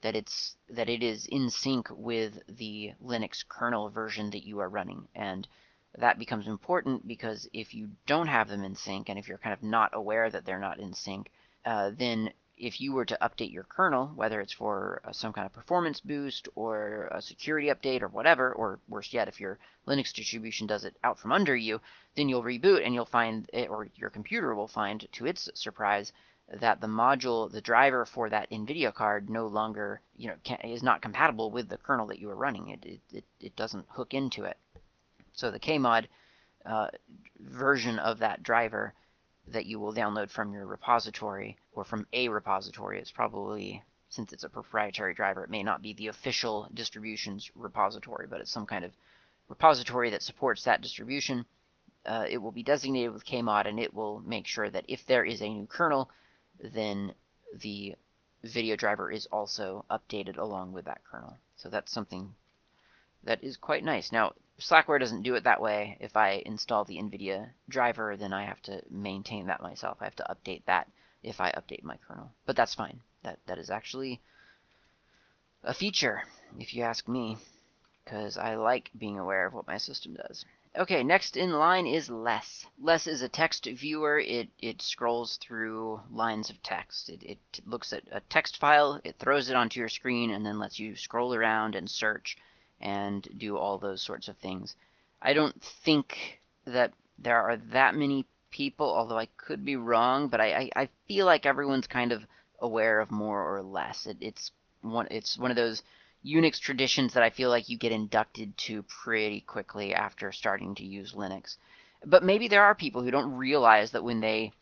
that 0.00 0.16
it's 0.16 0.56
that 0.68 0.88
it 0.88 1.02
is 1.02 1.26
in 1.26 1.48
sync 1.48 1.88
with 1.90 2.38
the 2.46 2.92
Linux 3.02 3.42
kernel 3.48 3.88
version 3.88 4.30
that 4.30 4.44
you 4.44 4.60
are 4.60 4.68
running, 4.68 5.08
and 5.14 5.48
that 5.98 6.18
becomes 6.18 6.46
important 6.46 7.06
because 7.06 7.48
if 7.52 7.74
you 7.74 7.88
don't 8.06 8.26
have 8.26 8.48
them 8.48 8.64
in 8.64 8.74
sync, 8.74 9.08
and 9.08 9.18
if 9.18 9.28
you're 9.28 9.38
kind 9.38 9.52
of 9.52 9.62
not 9.62 9.90
aware 9.94 10.28
that 10.28 10.44
they're 10.44 10.58
not 10.58 10.80
in 10.80 10.92
sync, 10.92 11.30
uh, 11.64 11.90
then 11.96 12.30
if 12.56 12.80
you 12.80 12.92
were 12.92 13.04
to 13.04 13.18
update 13.20 13.52
your 13.52 13.64
kernel, 13.64 14.12
whether 14.14 14.40
it's 14.40 14.52
for 14.52 15.00
uh, 15.04 15.12
some 15.12 15.32
kind 15.32 15.46
of 15.46 15.52
performance 15.52 16.00
boost 16.00 16.48
or 16.54 17.08
a 17.10 17.20
security 17.20 17.68
update 17.68 18.02
or 18.02 18.08
whatever, 18.08 18.52
or 18.52 18.78
worse 18.88 19.12
yet, 19.12 19.28
if 19.28 19.40
your 19.40 19.58
Linux 19.86 20.12
distribution 20.12 20.66
does 20.66 20.84
it 20.84 20.96
out 21.02 21.18
from 21.18 21.32
under 21.32 21.56
you, 21.56 21.80
then 22.14 22.28
you'll 22.28 22.42
reboot 22.42 22.84
and 22.84 22.94
you'll 22.94 23.04
find, 23.06 23.50
it, 23.52 23.68
or 23.68 23.88
your 23.96 24.10
computer 24.10 24.54
will 24.54 24.68
find, 24.68 25.06
to 25.12 25.26
its 25.26 25.50
surprise, 25.54 26.12
that 26.48 26.80
the 26.80 26.86
module, 26.86 27.50
the 27.50 27.60
driver 27.60 28.04
for 28.04 28.28
that 28.30 28.50
NVIDIA 28.50 28.94
card 28.94 29.30
no 29.30 29.46
longer, 29.46 30.00
you 30.16 30.28
know, 30.28 30.36
can, 30.44 30.58
is 30.60 30.82
not 30.82 31.02
compatible 31.02 31.50
with 31.50 31.68
the 31.68 31.78
kernel 31.78 32.06
that 32.06 32.18
you 32.18 32.30
are 32.30 32.36
running. 32.36 32.68
It, 32.68 33.00
it, 33.12 33.24
it 33.40 33.56
doesn't 33.56 33.86
hook 33.88 34.14
into 34.14 34.44
it. 34.44 34.56
So 35.34 35.50
the 35.50 35.60
Kmod 35.60 36.06
uh, 36.64 36.88
version 37.40 37.98
of 37.98 38.20
that 38.20 38.42
driver 38.42 38.94
that 39.48 39.66
you 39.66 39.78
will 39.78 39.92
download 39.92 40.30
from 40.30 40.52
your 40.52 40.66
repository 40.66 41.58
or 41.72 41.84
from 41.84 42.06
a 42.12 42.28
repository. 42.28 42.98
It's 42.98 43.10
probably, 43.10 43.82
since 44.08 44.32
it's 44.32 44.44
a 44.44 44.48
proprietary 44.48 45.12
driver, 45.12 45.44
it 45.44 45.50
may 45.50 45.62
not 45.62 45.82
be 45.82 45.92
the 45.92 46.06
official 46.06 46.68
distribution's 46.72 47.50
repository, 47.54 48.26
but 48.26 48.40
it's 48.40 48.50
some 48.50 48.64
kind 48.64 48.84
of 48.84 48.92
repository 49.48 50.10
that 50.10 50.22
supports 50.22 50.64
that 50.64 50.80
distribution. 50.80 51.44
Uh, 52.06 52.24
it 52.28 52.38
will 52.38 52.52
be 52.52 52.62
designated 52.62 53.12
with 53.12 53.26
kmod 53.26 53.66
and 53.66 53.80
it 53.80 53.92
will 53.92 54.20
make 54.20 54.46
sure 54.46 54.70
that 54.70 54.84
if 54.88 55.04
there 55.06 55.24
is 55.24 55.42
a 55.42 55.48
new 55.48 55.66
kernel, 55.66 56.10
then 56.60 57.12
the 57.60 57.94
video 58.42 58.76
driver 58.76 59.10
is 59.10 59.26
also 59.26 59.84
updated 59.90 60.38
along 60.38 60.72
with 60.72 60.84
that 60.84 61.02
kernel. 61.04 61.36
So 61.56 61.68
that's 61.68 61.92
something 61.92 62.34
that 63.24 63.42
is 63.42 63.56
quite 63.56 63.84
nice. 63.84 64.12
Now, 64.12 64.32
Slackware 64.58 65.00
doesn't 65.00 65.22
do 65.22 65.34
it 65.34 65.44
that 65.44 65.60
way. 65.60 65.96
If 66.00 66.16
I 66.16 66.42
install 66.46 66.84
the 66.84 66.98
NVIDIA 66.98 67.50
driver, 67.68 68.16
then 68.16 68.32
I 68.32 68.44
have 68.44 68.62
to 68.62 68.82
maintain 68.90 69.46
that 69.46 69.60
myself. 69.62 69.98
I 70.00 70.04
have 70.04 70.16
to 70.16 70.26
update 70.30 70.64
that 70.66 70.88
if 71.22 71.40
I 71.40 71.50
update 71.52 71.82
my 71.82 71.96
kernel. 72.06 72.30
But 72.46 72.56
that's 72.56 72.74
fine. 72.74 73.00
That 73.22 73.38
That 73.46 73.58
is 73.58 73.70
actually 73.70 74.20
a 75.64 75.74
feature, 75.74 76.22
if 76.58 76.74
you 76.74 76.82
ask 76.82 77.08
me. 77.08 77.38
because 78.04 78.36
I 78.36 78.54
like 78.56 78.90
being 78.98 79.18
aware 79.18 79.46
of 79.46 79.54
what 79.54 79.66
my 79.66 79.78
system 79.78 80.14
does. 80.14 80.44
Okay, 80.76 81.02
next 81.02 81.36
in 81.36 81.52
line 81.52 81.86
is 81.86 82.10
Less. 82.10 82.66
Less 82.80 83.06
is 83.06 83.22
a 83.22 83.28
text 83.28 83.66
viewer. 83.66 84.18
It 84.18 84.48
it 84.60 84.82
scrolls 84.82 85.36
through 85.38 86.00
lines 86.10 86.50
of 86.50 86.62
text. 86.62 87.08
It, 87.08 87.22
it 87.22 87.38
looks 87.64 87.92
at 87.92 88.02
a 88.12 88.20
text 88.20 88.58
file, 88.58 89.00
it 89.04 89.16
throws 89.18 89.48
it 89.48 89.56
onto 89.56 89.80
your 89.80 89.88
screen, 89.88 90.30
and 90.30 90.44
then 90.44 90.58
lets 90.58 90.78
you 90.78 90.96
scroll 90.96 91.34
around 91.34 91.74
and 91.74 91.88
search 91.88 92.36
and 92.84 93.26
do 93.38 93.56
all 93.56 93.78
those 93.78 94.02
sorts 94.02 94.28
of 94.28 94.36
things. 94.36 94.76
I 95.20 95.32
don't 95.32 95.60
think 95.62 96.40
that 96.66 96.92
there 97.18 97.40
are 97.40 97.56
that 97.72 97.94
many 97.94 98.26
people, 98.50 98.94
although 98.94 99.18
I 99.18 99.28
could 99.36 99.64
be 99.64 99.76
wrong, 99.76 100.28
but 100.28 100.40
I, 100.40 100.46
I, 100.46 100.82
I 100.82 100.88
feel 101.08 101.26
like 101.26 101.46
everyone's 101.46 101.86
kind 101.86 102.12
of 102.12 102.22
aware 102.60 103.00
of 103.00 103.10
more 103.10 103.42
or 103.42 103.62
less. 103.62 104.06
It, 104.06 104.18
it's 104.20 104.52
one 104.82 105.08
it's 105.10 105.38
one 105.38 105.50
of 105.50 105.56
those 105.56 105.82
Unix 106.24 106.58
traditions 106.58 107.14
that 107.14 107.22
I 107.22 107.30
feel 107.30 107.50
like 107.50 107.68
you 107.68 107.76
get 107.76 107.92
inducted 107.92 108.56
to 108.58 108.82
pretty 108.84 109.40
quickly 109.40 109.94
after 109.94 110.32
starting 110.32 110.74
to 110.76 110.84
use 110.84 111.12
Linux. 111.12 111.56
But 112.04 112.22
maybe 112.22 112.48
there 112.48 112.64
are 112.64 112.74
people 112.74 113.02
who 113.02 113.10
don't 113.10 113.36
realize 113.36 113.90
that 113.92 114.04
when 114.04 114.20
they 114.20 114.52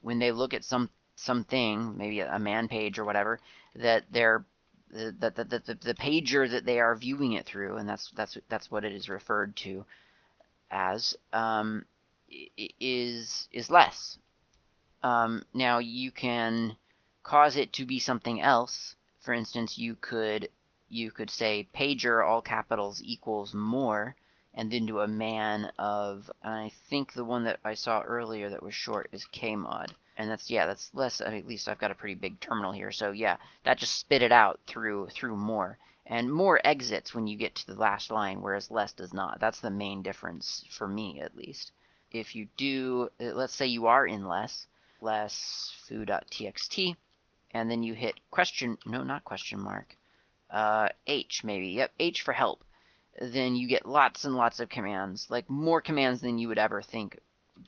when 0.00 0.18
they 0.18 0.32
look 0.32 0.52
at 0.52 0.64
some 0.64 0.90
something, 1.16 1.96
maybe 1.96 2.20
a 2.20 2.38
man 2.38 2.68
page 2.68 2.98
or 2.98 3.04
whatever, 3.04 3.40
that 3.74 4.04
they're 4.10 4.44
the, 4.90 5.14
the, 5.30 5.44
the, 5.44 5.74
the 5.74 5.94
pager 5.94 6.50
that 6.50 6.64
they 6.64 6.80
are 6.80 6.94
viewing 6.96 7.32
it 7.32 7.46
through, 7.46 7.76
and 7.76 7.88
that's 7.88 8.10
that's 8.12 8.38
that's 8.48 8.70
what 8.70 8.84
it 8.84 8.92
is 8.92 9.08
referred 9.08 9.56
to 9.56 9.84
as, 10.70 11.16
um, 11.32 11.84
is 12.80 13.48
is 13.52 13.70
less. 13.70 14.18
Um, 15.02 15.44
now 15.54 15.78
you 15.78 16.10
can 16.10 16.76
cause 17.22 17.56
it 17.56 17.72
to 17.74 17.84
be 17.84 17.98
something 17.98 18.40
else. 18.40 18.96
For 19.20 19.32
instance, 19.32 19.78
you 19.78 19.96
could 20.00 20.48
you 20.88 21.10
could 21.10 21.30
say 21.30 21.68
pager 21.74 22.26
all 22.26 22.42
capitals 22.42 23.02
equals 23.02 23.52
more 23.54 24.16
and 24.54 24.72
then 24.72 24.86
do 24.86 25.00
a 25.00 25.08
man 25.08 25.70
of 25.78 26.30
I 26.42 26.72
think 26.88 27.12
the 27.12 27.24
one 27.24 27.44
that 27.44 27.60
I 27.64 27.74
saw 27.74 28.00
earlier 28.00 28.50
that 28.50 28.62
was 28.62 28.74
short 28.74 29.08
is 29.12 29.26
kmod 29.32 29.90
and 30.18 30.30
that's 30.30 30.50
yeah 30.50 30.66
that's 30.66 30.90
less 30.92 31.20
at 31.22 31.46
least 31.46 31.68
I've 31.68 31.78
got 31.78 31.90
a 31.90 31.94
pretty 31.94 32.14
big 32.14 32.40
terminal 32.40 32.72
here. 32.72 32.92
So 32.92 33.12
yeah 33.12 33.36
that 33.64 33.78
just 33.78 33.96
spit 33.96 34.22
it 34.22 34.32
out 34.32 34.60
through 34.66 35.08
through 35.08 35.36
more. 35.36 35.78
And 36.04 36.32
more 36.32 36.60
exits 36.64 37.14
when 37.14 37.26
you 37.26 37.36
get 37.36 37.54
to 37.56 37.66
the 37.66 37.80
last 37.80 38.10
line 38.10 38.42
whereas 38.42 38.70
less 38.70 38.92
does 38.92 39.14
not. 39.14 39.40
That's 39.40 39.60
the 39.60 39.70
main 39.70 40.02
difference 40.02 40.64
for 40.70 40.86
me 40.88 41.20
at 41.20 41.36
least. 41.36 41.72
If 42.10 42.34
you 42.34 42.48
do 42.56 43.08
uh, 43.20 43.32
let's 43.34 43.54
say 43.54 43.66
you 43.66 43.86
are 43.86 44.06
in 44.06 44.26
less 44.26 44.66
less 45.00 45.72
foo.txt 45.86 46.96
and 47.52 47.70
then 47.70 47.82
you 47.82 47.94
hit 47.94 48.14
question 48.30 48.76
no 48.84 49.02
not 49.04 49.24
question 49.24 49.60
mark 49.60 49.96
uh, 50.50 50.88
H 51.06 51.44
maybe, 51.44 51.68
yep, 51.68 51.92
H 51.98 52.22
for 52.22 52.32
help, 52.32 52.64
then 53.20 53.56
you 53.56 53.68
get 53.68 53.86
lots 53.86 54.24
and 54.24 54.34
lots 54.34 54.60
of 54.60 54.68
commands, 54.68 55.26
like 55.30 55.48
more 55.50 55.80
commands 55.80 56.20
than 56.20 56.38
you 56.38 56.48
would 56.48 56.58
ever 56.58 56.82
think 56.82 57.18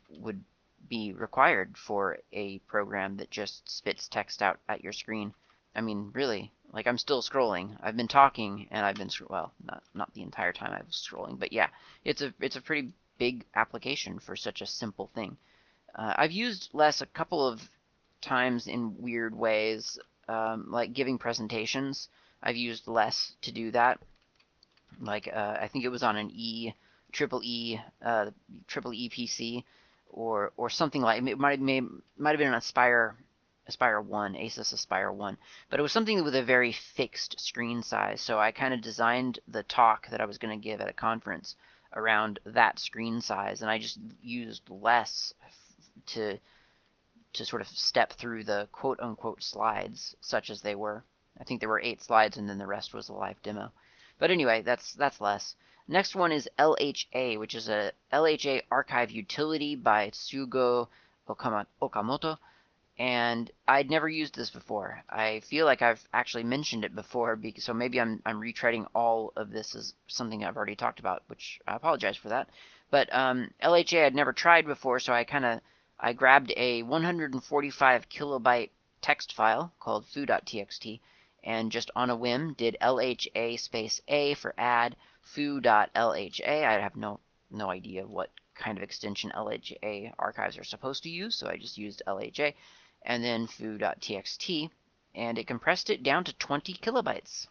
would 0.09 0.43
be 0.91 1.13
required 1.13 1.79
for 1.79 2.19
a 2.33 2.59
program 2.67 3.17
that 3.17 3.31
just 3.31 3.71
spits 3.71 4.09
text 4.09 4.43
out 4.43 4.59
at 4.69 4.85
your 4.85 4.93
screen. 4.93 5.33
I 5.75 5.81
mean, 5.81 6.11
really, 6.13 6.53
like 6.73 6.87
I'm 6.87 6.99
still 6.99 7.23
scrolling. 7.23 7.79
I've 7.81 7.97
been 7.97 8.09
talking 8.09 8.67
and 8.71 8.85
I've 8.85 8.97
been 8.97 9.11
well, 9.29 9.55
not 9.65 9.83
not 9.95 10.13
the 10.13 10.23
entire 10.23 10.53
time 10.53 10.73
I 10.73 10.83
was 10.85 11.09
scrolling, 11.09 11.39
but 11.39 11.53
yeah, 11.53 11.69
it's 12.05 12.21
a 12.21 12.35
it's 12.41 12.57
a 12.57 12.61
pretty 12.61 12.93
big 13.19 13.45
application 13.55 14.19
for 14.19 14.35
such 14.35 14.61
a 14.61 14.67
simple 14.67 15.11
thing. 15.15 15.37
Uh, 15.95 16.15
I've 16.17 16.33
used 16.33 16.71
less 16.73 17.01
a 17.01 17.07
couple 17.07 17.47
of 17.47 17.61
times 18.21 18.67
in 18.67 19.01
weird 19.01 19.35
ways, 19.35 19.99
um, 20.29 20.71
like 20.71 20.93
giving 20.93 21.19
presentations. 21.19 22.09
I've 22.43 22.57
used 22.57 22.89
less 22.89 23.33
to 23.43 23.53
do 23.53 23.71
that. 23.71 24.01
Like 25.01 25.29
uh, 25.33 25.57
I 25.61 25.69
think 25.69 25.85
it 25.85 25.89
was 25.89 26.03
on 26.03 26.17
an 26.17 26.31
E, 26.35 26.75
triple 27.13 27.43
E, 27.45 27.79
uh, 28.05 28.31
triple 28.67 28.93
E 28.93 29.09
PC, 29.09 29.65
or 30.11 30.53
or 30.57 30.71
something 30.71 31.03
like 31.03 31.23
it 31.23 31.39
might 31.39 31.61
may, 31.61 31.81
might 32.17 32.31
have 32.31 32.39
been 32.39 32.49
an 32.49 32.55
Aspire 32.55 33.17
Aspire 33.67 34.01
1, 34.01 34.35
Asus 34.35 34.73
Aspire 34.73 35.13
1, 35.13 35.39
but 35.69 35.79
it 35.79 35.83
was 35.83 35.93
something 35.93 36.25
with 36.25 36.35
a 36.35 36.43
very 36.43 36.73
fixed 36.73 37.39
screen 37.39 37.83
size. 37.83 38.21
So 38.21 38.39
I 38.39 38.51
kind 38.51 38.75
of 38.75 38.81
designed 38.81 39.39
the 39.47 39.63
talk 39.63 40.09
that 40.09 40.21
I 40.21 40.25
was 40.25 40.39
going 40.39 40.59
to 40.59 40.69
give 40.69 40.81
at 40.81 40.89
a 40.89 40.93
conference 40.93 41.55
around 41.95 42.41
that 42.45 42.81
screen 42.81 43.21
size, 43.21 43.63
and 43.63 43.71
I 43.71 43.79
just 43.79 43.99
used 44.23 44.69
less 44.69 45.33
to 46.07 46.39
to 47.33 47.45
sort 47.45 47.63
of 47.63 47.69
step 47.69 48.13
through 48.15 48.43
the 48.43 48.69
quote 48.73 48.99
unquote 49.01 49.43
slides, 49.43 50.17
such 50.21 50.51
as 50.51 50.63
they 50.63 50.75
were. 50.75 51.05
I 51.39 51.45
think 51.45 51.61
there 51.61 51.69
were 51.69 51.81
eight 51.81 52.03
slides 52.03 52.37
and 52.37 52.49
then 52.49 52.59
the 52.59 52.67
rest 52.67 52.93
was 52.93 53.09
a 53.09 53.13
live 53.13 53.41
demo. 53.43 53.73
But 54.19 54.31
anyway, 54.31 54.63
that's 54.63 54.95
that's 54.95 55.21
less. 55.21 55.55
Next 55.91 56.15
one 56.15 56.31
is 56.31 56.49
LHA, 56.57 57.41
which 57.41 57.57
is 57.57 57.69
a 57.69 57.91
LHA 58.13 58.63
archive 58.71 59.11
utility 59.11 59.75
by 59.75 60.11
Tsugio 60.11 60.87
Okamoto. 61.29 62.39
And 62.97 63.51
I'd 63.67 63.91
never 63.91 64.09
used 64.09 64.37
this 64.37 64.51
before. 64.51 65.03
I 65.11 65.41
feel 65.41 65.67
like 65.67 65.83
I've 65.83 66.07
actually 66.13 66.45
mentioned 66.45 66.85
it 66.85 66.95
before, 66.95 67.37
so 67.59 67.75
maybe 67.75 68.01
I'm, 68.01 68.23
I'm 68.25 68.41
retreading 68.41 68.87
all 68.95 69.33
of 69.35 69.51
this 69.51 69.75
as 69.75 69.95
something 70.07 70.45
I've 70.45 70.57
already 70.57 70.77
talked 70.77 71.01
about, 71.01 71.25
which 71.27 71.61
I 71.67 71.75
apologize 71.75 72.17
for 72.17 72.29
that. 72.29 72.49
But 72.93 73.13
um, 73.13 73.53
LHA 73.61 74.07
I'd 74.07 74.15
never 74.15 74.33
tried 74.33 74.67
before, 74.67 75.01
so 75.01 75.13
I 75.13 75.25
kind 75.25 75.45
of 75.45 75.61
I 75.99 76.13
grabbed 76.13 76.53
a 76.57 76.85
145 76.85 78.09
kilobyte 78.09 78.71
text 79.03 79.33
file 79.33 79.73
called 79.81 80.07
foo.txt 80.07 81.01
and 81.43 81.73
just 81.73 81.91
on 81.97 82.11
a 82.11 82.17
whim 82.17 82.55
did 82.55 82.77
LHA 82.81 83.59
space 83.59 84.01
A 84.07 84.35
for 84.35 84.55
add 84.57 84.95
foo.lha. 85.35 86.31
I 86.47 86.81
have 86.81 86.97
no 86.97 87.21
no 87.51 87.71
idea 87.71 88.07
what 88.07 88.31
kind 88.55 88.77
of 88.79 88.85
extension 88.85 89.33
LHA 89.35 90.13
archives 90.19 90.59
are 90.59 90.65
supposed 90.65 91.03
to 91.03 91.11
use, 91.11 91.35
so 91.35 91.49
I 91.49 91.57
just 91.57 91.79
used 91.79 92.03
LHA 92.07 92.55
and 93.03 93.25
then 93.25 93.47
foo.txt 93.47 94.71
and 95.15 95.39
it 95.39 95.47
compressed 95.47 95.91
it 95.91 96.03
down 96.03 96.25
to 96.25 96.33
20 96.35 96.75
kilobytes. 96.75 97.47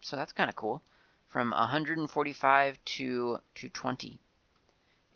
So 0.00 0.16
that's 0.16 0.32
kind 0.32 0.48
of 0.48 0.56
cool. 0.56 0.82
From 1.28 1.50
145 1.50 2.78
to 2.84 3.38
to 3.56 3.68
20. 3.68 4.18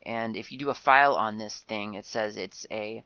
And 0.05 0.37
if 0.37 0.51
you 0.51 0.59
do 0.59 0.71
a 0.71 0.75
file 0.75 1.15
on 1.15 1.39
this 1.39 1.59
thing, 1.61 1.95
it 1.95 2.07
says 2.07 2.37
it's 2.37 2.67
a 2.71 3.05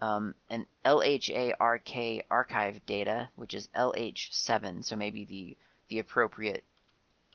um, 0.00 0.34
an 0.50 0.66
LHarc 0.84 2.22
archive 2.28 2.84
data, 2.86 3.28
which 3.36 3.54
is 3.54 3.68
LH7. 3.76 4.84
So 4.84 4.96
maybe 4.96 5.24
the 5.24 5.56
the 5.88 6.00
appropriate 6.00 6.64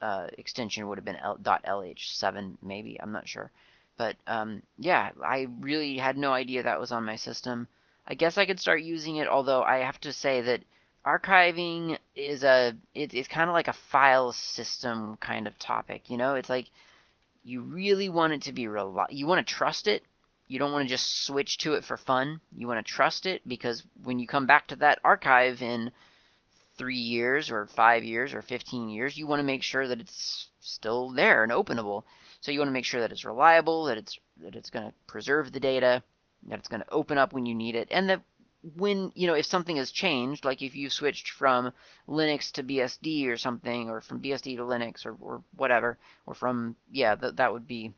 uh, 0.02 0.28
extension 0.38 0.88
would 0.88 0.98
have 0.98 1.06
been 1.06 1.18
L, 1.18 1.38
.lh7, 1.38 2.58
maybe. 2.62 3.00
I'm 3.02 3.12
not 3.12 3.28
sure. 3.28 3.52
But 3.98 4.16
um, 4.28 4.62
yeah, 4.78 5.12
I 5.24 5.48
really 5.60 5.98
had 5.98 6.18
no 6.18 6.34
idea 6.34 6.64
that 6.64 6.80
was 6.80 6.92
on 6.92 7.06
my 7.06 7.16
system. 7.16 7.68
I 8.08 8.14
guess 8.14 8.38
I 8.38 8.46
could 8.46 8.60
start 8.60 8.82
using 8.82 9.18
it, 9.18 9.28
although 9.28 9.64
I 9.64 9.80
have 9.80 10.00
to 10.02 10.14
say 10.14 10.42
that 10.42 10.64
archiving 11.06 11.98
is 12.16 12.44
a 12.44 12.76
it, 12.94 13.14
it's 13.14 13.28
kind 13.28 13.50
of 13.50 13.54
like 13.54 13.68
a 13.68 13.74
file 13.74 14.32
system 14.34 15.18
kind 15.18 15.48
of 15.48 15.58
topic. 15.58 16.10
You 16.10 16.18
know, 16.18 16.36
it's 16.36 16.50
like 16.50 16.70
you 17.44 17.62
really 17.62 18.10
want 18.10 18.34
it 18.34 18.42
to 18.44 18.54
be 18.54 18.68
real. 18.68 19.06
You 19.10 19.26
want 19.26 19.46
to 19.46 19.54
trust 19.54 19.88
it, 19.88 20.04
you 20.48 20.60
don't 20.60 20.72
want 20.72 20.84
to 20.86 20.90
just 20.90 21.26
switch 21.26 21.58
to 21.60 21.74
it 21.74 21.84
for 21.84 21.98
fun. 21.98 22.40
You 22.56 22.68
want 22.68 22.86
to 22.86 22.92
trust 22.92 23.26
it 23.26 23.42
because 23.48 23.84
when 24.04 24.20
you 24.20 24.28
come 24.28 24.46
back 24.46 24.68
to 24.68 24.76
that 24.78 25.00
archive 25.04 25.62
in 25.62 25.92
three 26.78 26.98
years 26.98 27.52
or 27.52 27.68
five 27.68 28.04
years 28.04 28.34
or 28.34 28.42
15 28.42 28.90
years, 28.90 29.18
you 29.18 29.28
want 29.28 29.40
to 29.40 29.44
make 29.44 29.64
sure 29.64 29.88
that 29.88 30.00
it's 30.00 30.50
still 30.60 31.10
there 31.10 31.44
and 31.44 31.52
openable. 31.52 32.04
So 32.42 32.52
you 32.52 32.60
want 32.60 32.70
to 32.70 32.74
make 32.74 32.86
sure 32.86 33.02
that 33.02 33.12
it's 33.12 33.26
reliable, 33.26 33.86
that 33.86 33.98
it's 33.98 34.18
that 34.42 34.56
it's 34.56 34.70
going 34.70 34.86
to 34.86 34.94
preserve 35.08 35.52
the 35.52 35.60
data, 35.60 36.04
that 36.48 36.60
it's 36.60 36.68
going 36.68 36.82
to 36.82 36.92
open 36.92 37.18
up 37.18 37.34
when 37.34 37.46
you 37.46 37.56
need 37.56 37.76
it, 37.76 37.88
and 37.92 38.10
that 38.10 38.22
when 38.76 39.12
you 39.16 39.28
know 39.28 39.34
if 39.34 39.46
something 39.46 39.78
has 39.78 39.92
changed, 39.92 40.46
like 40.46 40.62
if 40.62 40.76
you 40.76 40.90
switched 40.90 41.30
from 41.30 41.74
Linux 42.08 42.52
to 42.54 42.64
BSD 42.64 43.28
or 43.28 43.38
something, 43.38 43.90
or 43.90 44.02
from 44.02 44.22
BSD 44.22 44.58
to 44.58 44.64
Linux 44.64 45.06
or, 45.06 45.16
or 45.20 45.44
whatever, 45.56 45.98
or 46.26 46.34
from 46.34 46.76
yeah, 46.92 47.16
that 47.16 47.38
that 47.38 47.54
would 47.54 47.68
be 47.68 47.94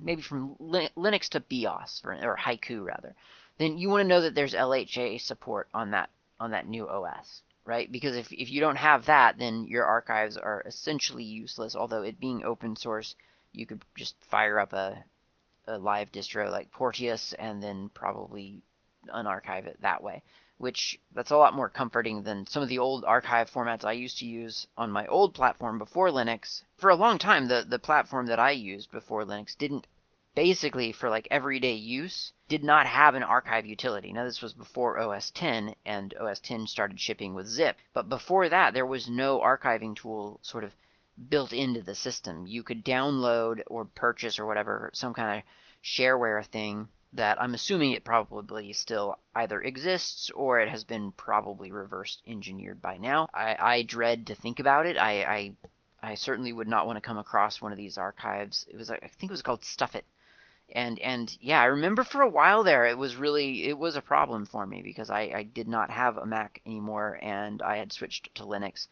maybe 0.00 0.22
from 0.22 0.54
Linux 0.56 1.28
to 1.30 1.40
BeOS 1.40 2.04
or, 2.04 2.12
or 2.12 2.36
Haiku 2.36 2.84
rather, 2.84 3.14
then 3.58 3.78
you 3.78 3.88
want 3.88 4.02
to 4.02 4.08
know 4.08 4.20
that 4.20 4.34
there's 4.34 4.54
LHA 4.54 5.20
support 5.20 5.68
on 5.74 5.90
that 5.92 6.10
on 6.38 6.50
that 6.50 6.68
new 6.68 6.88
OS, 6.88 7.42
right? 7.66 7.90
Because 7.90 8.16
if 8.16 8.32
if 8.32 8.50
you 8.50 8.60
don't 8.60 8.76
have 8.76 9.06
that, 9.06 9.38
then 9.38 9.66
your 9.66 9.84
archives 9.84 10.36
are 10.36 10.62
essentially 10.66 11.24
useless. 11.24 11.76
Although 11.76 12.02
it 12.02 12.20
being 12.20 12.44
open 12.44 12.76
source, 12.76 13.16
you 13.52 13.66
could 13.66 13.82
just 13.96 14.16
fire 14.24 14.58
up 14.58 14.72
a 14.72 15.04
a 15.66 15.76
live 15.78 16.12
distro 16.12 16.50
like 16.50 16.70
Porteus 16.70 17.34
and 17.34 17.62
then 17.62 17.90
probably 17.92 18.62
unarchive 19.12 19.66
it 19.66 19.80
that 19.82 20.02
way 20.02 20.22
which 20.58 20.98
that's 21.12 21.30
a 21.30 21.36
lot 21.36 21.52
more 21.54 21.68
comforting 21.68 22.22
than 22.22 22.46
some 22.46 22.62
of 22.62 22.68
the 22.70 22.78
old 22.78 23.04
archive 23.04 23.50
formats 23.50 23.84
I 23.84 23.92
used 23.92 24.18
to 24.18 24.26
use 24.26 24.66
on 24.76 24.90
my 24.90 25.06
old 25.06 25.34
platform 25.34 25.76
before 25.78 26.08
Linux. 26.08 26.62
For 26.78 26.88
a 26.88 26.96
long 26.96 27.18
time, 27.18 27.48
the, 27.48 27.62
the 27.68 27.78
platform 27.78 28.26
that 28.26 28.38
I 28.38 28.52
used 28.52 28.90
before 28.90 29.24
Linux 29.24 29.56
didn't 29.56 29.86
basically 30.36 30.92
for 30.92 31.08
like 31.08 31.26
everyday 31.30 31.72
use 31.72 32.32
did 32.46 32.62
not 32.62 32.86
have 32.86 33.14
an 33.14 33.22
archive 33.22 33.64
utility. 33.64 34.12
Now 34.12 34.24
this 34.24 34.42
was 34.42 34.52
before 34.52 34.98
OS 34.98 35.30
10 35.30 35.74
and 35.86 36.14
OS 36.20 36.40
10 36.40 36.66
started 36.66 37.00
shipping 37.00 37.34
with 37.34 37.46
zip, 37.46 37.76
but 37.94 38.10
before 38.10 38.48
that 38.50 38.74
there 38.74 38.86
was 38.86 39.08
no 39.08 39.40
archiving 39.40 39.96
tool 39.96 40.38
sort 40.42 40.62
of 40.62 40.76
built 41.30 41.54
into 41.54 41.80
the 41.80 41.94
system. 41.94 42.46
You 42.46 42.62
could 42.62 42.84
download 42.84 43.62
or 43.66 43.86
purchase 43.86 44.38
or 44.38 44.44
whatever 44.44 44.90
some 44.92 45.14
kind 45.14 45.38
of 45.38 45.44
shareware 45.82 46.44
thing 46.44 46.88
that 47.14 47.40
I'm 47.40 47.54
assuming 47.54 47.92
it 47.92 48.04
probably 48.04 48.74
still 48.74 49.18
either 49.34 49.62
exists 49.62 50.28
or 50.30 50.60
it 50.60 50.68
has 50.68 50.84
been 50.84 51.12
probably 51.12 51.72
reverse 51.72 52.18
engineered 52.26 52.82
by 52.82 52.98
now. 52.98 53.28
I, 53.32 53.56
I 53.58 53.82
dread 53.82 54.26
to 54.26 54.34
think 54.34 54.60
about 54.60 54.84
it. 54.84 54.98
I, 54.98 55.22
I 55.22 55.52
I 56.02 56.14
certainly 56.14 56.52
would 56.52 56.68
not 56.68 56.86
want 56.86 56.98
to 56.98 57.00
come 57.00 57.16
across 57.16 57.62
one 57.62 57.72
of 57.72 57.78
these 57.78 57.96
archives. 57.96 58.66
It 58.68 58.76
was 58.76 58.90
I 58.90 58.98
think 58.98 59.30
it 59.30 59.30
was 59.30 59.42
called 59.42 59.62
Stuffit. 59.62 60.02
And 60.72 60.98
and 60.98 61.36
yeah, 61.40 61.60
I 61.60 61.66
remember 61.66 62.04
for 62.04 62.22
a 62.22 62.28
while 62.28 62.64
there 62.64 62.86
it 62.86 62.98
was 62.98 63.16
really 63.16 63.64
it 63.64 63.78
was 63.78 63.96
a 63.96 64.02
problem 64.02 64.46
for 64.46 64.66
me 64.66 64.82
because 64.82 65.10
I, 65.10 65.32
I 65.34 65.42
did 65.44 65.68
not 65.68 65.90
have 65.90 66.16
a 66.16 66.26
Mac 66.26 66.60
anymore 66.66 67.18
and 67.22 67.62
I 67.62 67.76
had 67.76 67.92
switched 67.92 68.34
to 68.36 68.44
Linux 68.44 68.88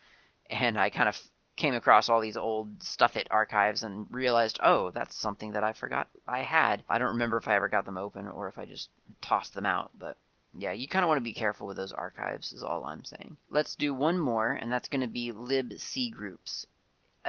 and 0.48 0.78
I 0.78 0.90
kind 0.90 1.08
of 1.08 1.20
came 1.56 1.74
across 1.74 2.08
all 2.08 2.20
these 2.20 2.36
old 2.36 2.82
stuff 2.82 3.14
Stuffit 3.14 3.26
archives 3.30 3.82
and 3.82 4.06
realized, 4.10 4.58
oh, 4.62 4.90
that's 4.90 5.16
something 5.16 5.52
that 5.52 5.64
I 5.64 5.72
forgot 5.72 6.08
I 6.26 6.42
had. 6.42 6.82
I 6.88 6.98
don't 6.98 7.14
remember 7.14 7.36
if 7.36 7.48
I 7.48 7.54
ever 7.54 7.68
got 7.68 7.84
them 7.84 7.98
open 7.98 8.26
or 8.28 8.48
if 8.48 8.58
I 8.58 8.64
just 8.64 8.90
tossed 9.20 9.54
them 9.54 9.66
out, 9.66 9.90
but 9.96 10.16
yeah, 10.56 10.72
you 10.72 10.86
kind 10.88 11.04
of 11.04 11.08
want 11.08 11.18
to 11.18 11.24
be 11.24 11.32
careful 11.32 11.66
with 11.66 11.76
those 11.76 11.92
archives, 11.92 12.52
is 12.52 12.62
all 12.62 12.84
I'm 12.84 13.04
saying. 13.04 13.36
Let's 13.50 13.74
do 13.74 13.92
one 13.92 14.18
more, 14.18 14.52
and 14.52 14.72
that's 14.72 14.88
going 14.88 15.00
to 15.00 15.08
be 15.08 15.32
libcgroups. 15.32 16.66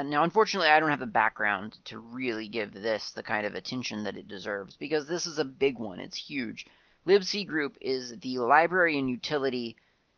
Now, 0.03 0.23
unfortunately, 0.23 0.69
I 0.69 0.79
don't 0.79 0.89
have 0.89 0.99
the 0.99 1.05
background 1.05 1.77
to 1.85 1.99
really 1.99 2.49
give 2.49 2.73
this 2.73 3.11
the 3.11 3.23
kind 3.23 3.45
of 3.45 3.55
attention 3.55 4.03
that 4.03 4.17
it 4.17 4.27
deserves 4.27 4.75
because 4.75 5.07
this 5.07 5.25
is 5.25 5.39
a 5.39 5.45
big 5.45 5.79
one. 5.79 6.01
It's 6.01 6.17
huge. 6.17 6.65
libcgroup 7.07 7.77
is 7.79 8.19
the 8.19 8.39
library 8.39 8.99
and 8.99 9.09
utility 9.09 9.77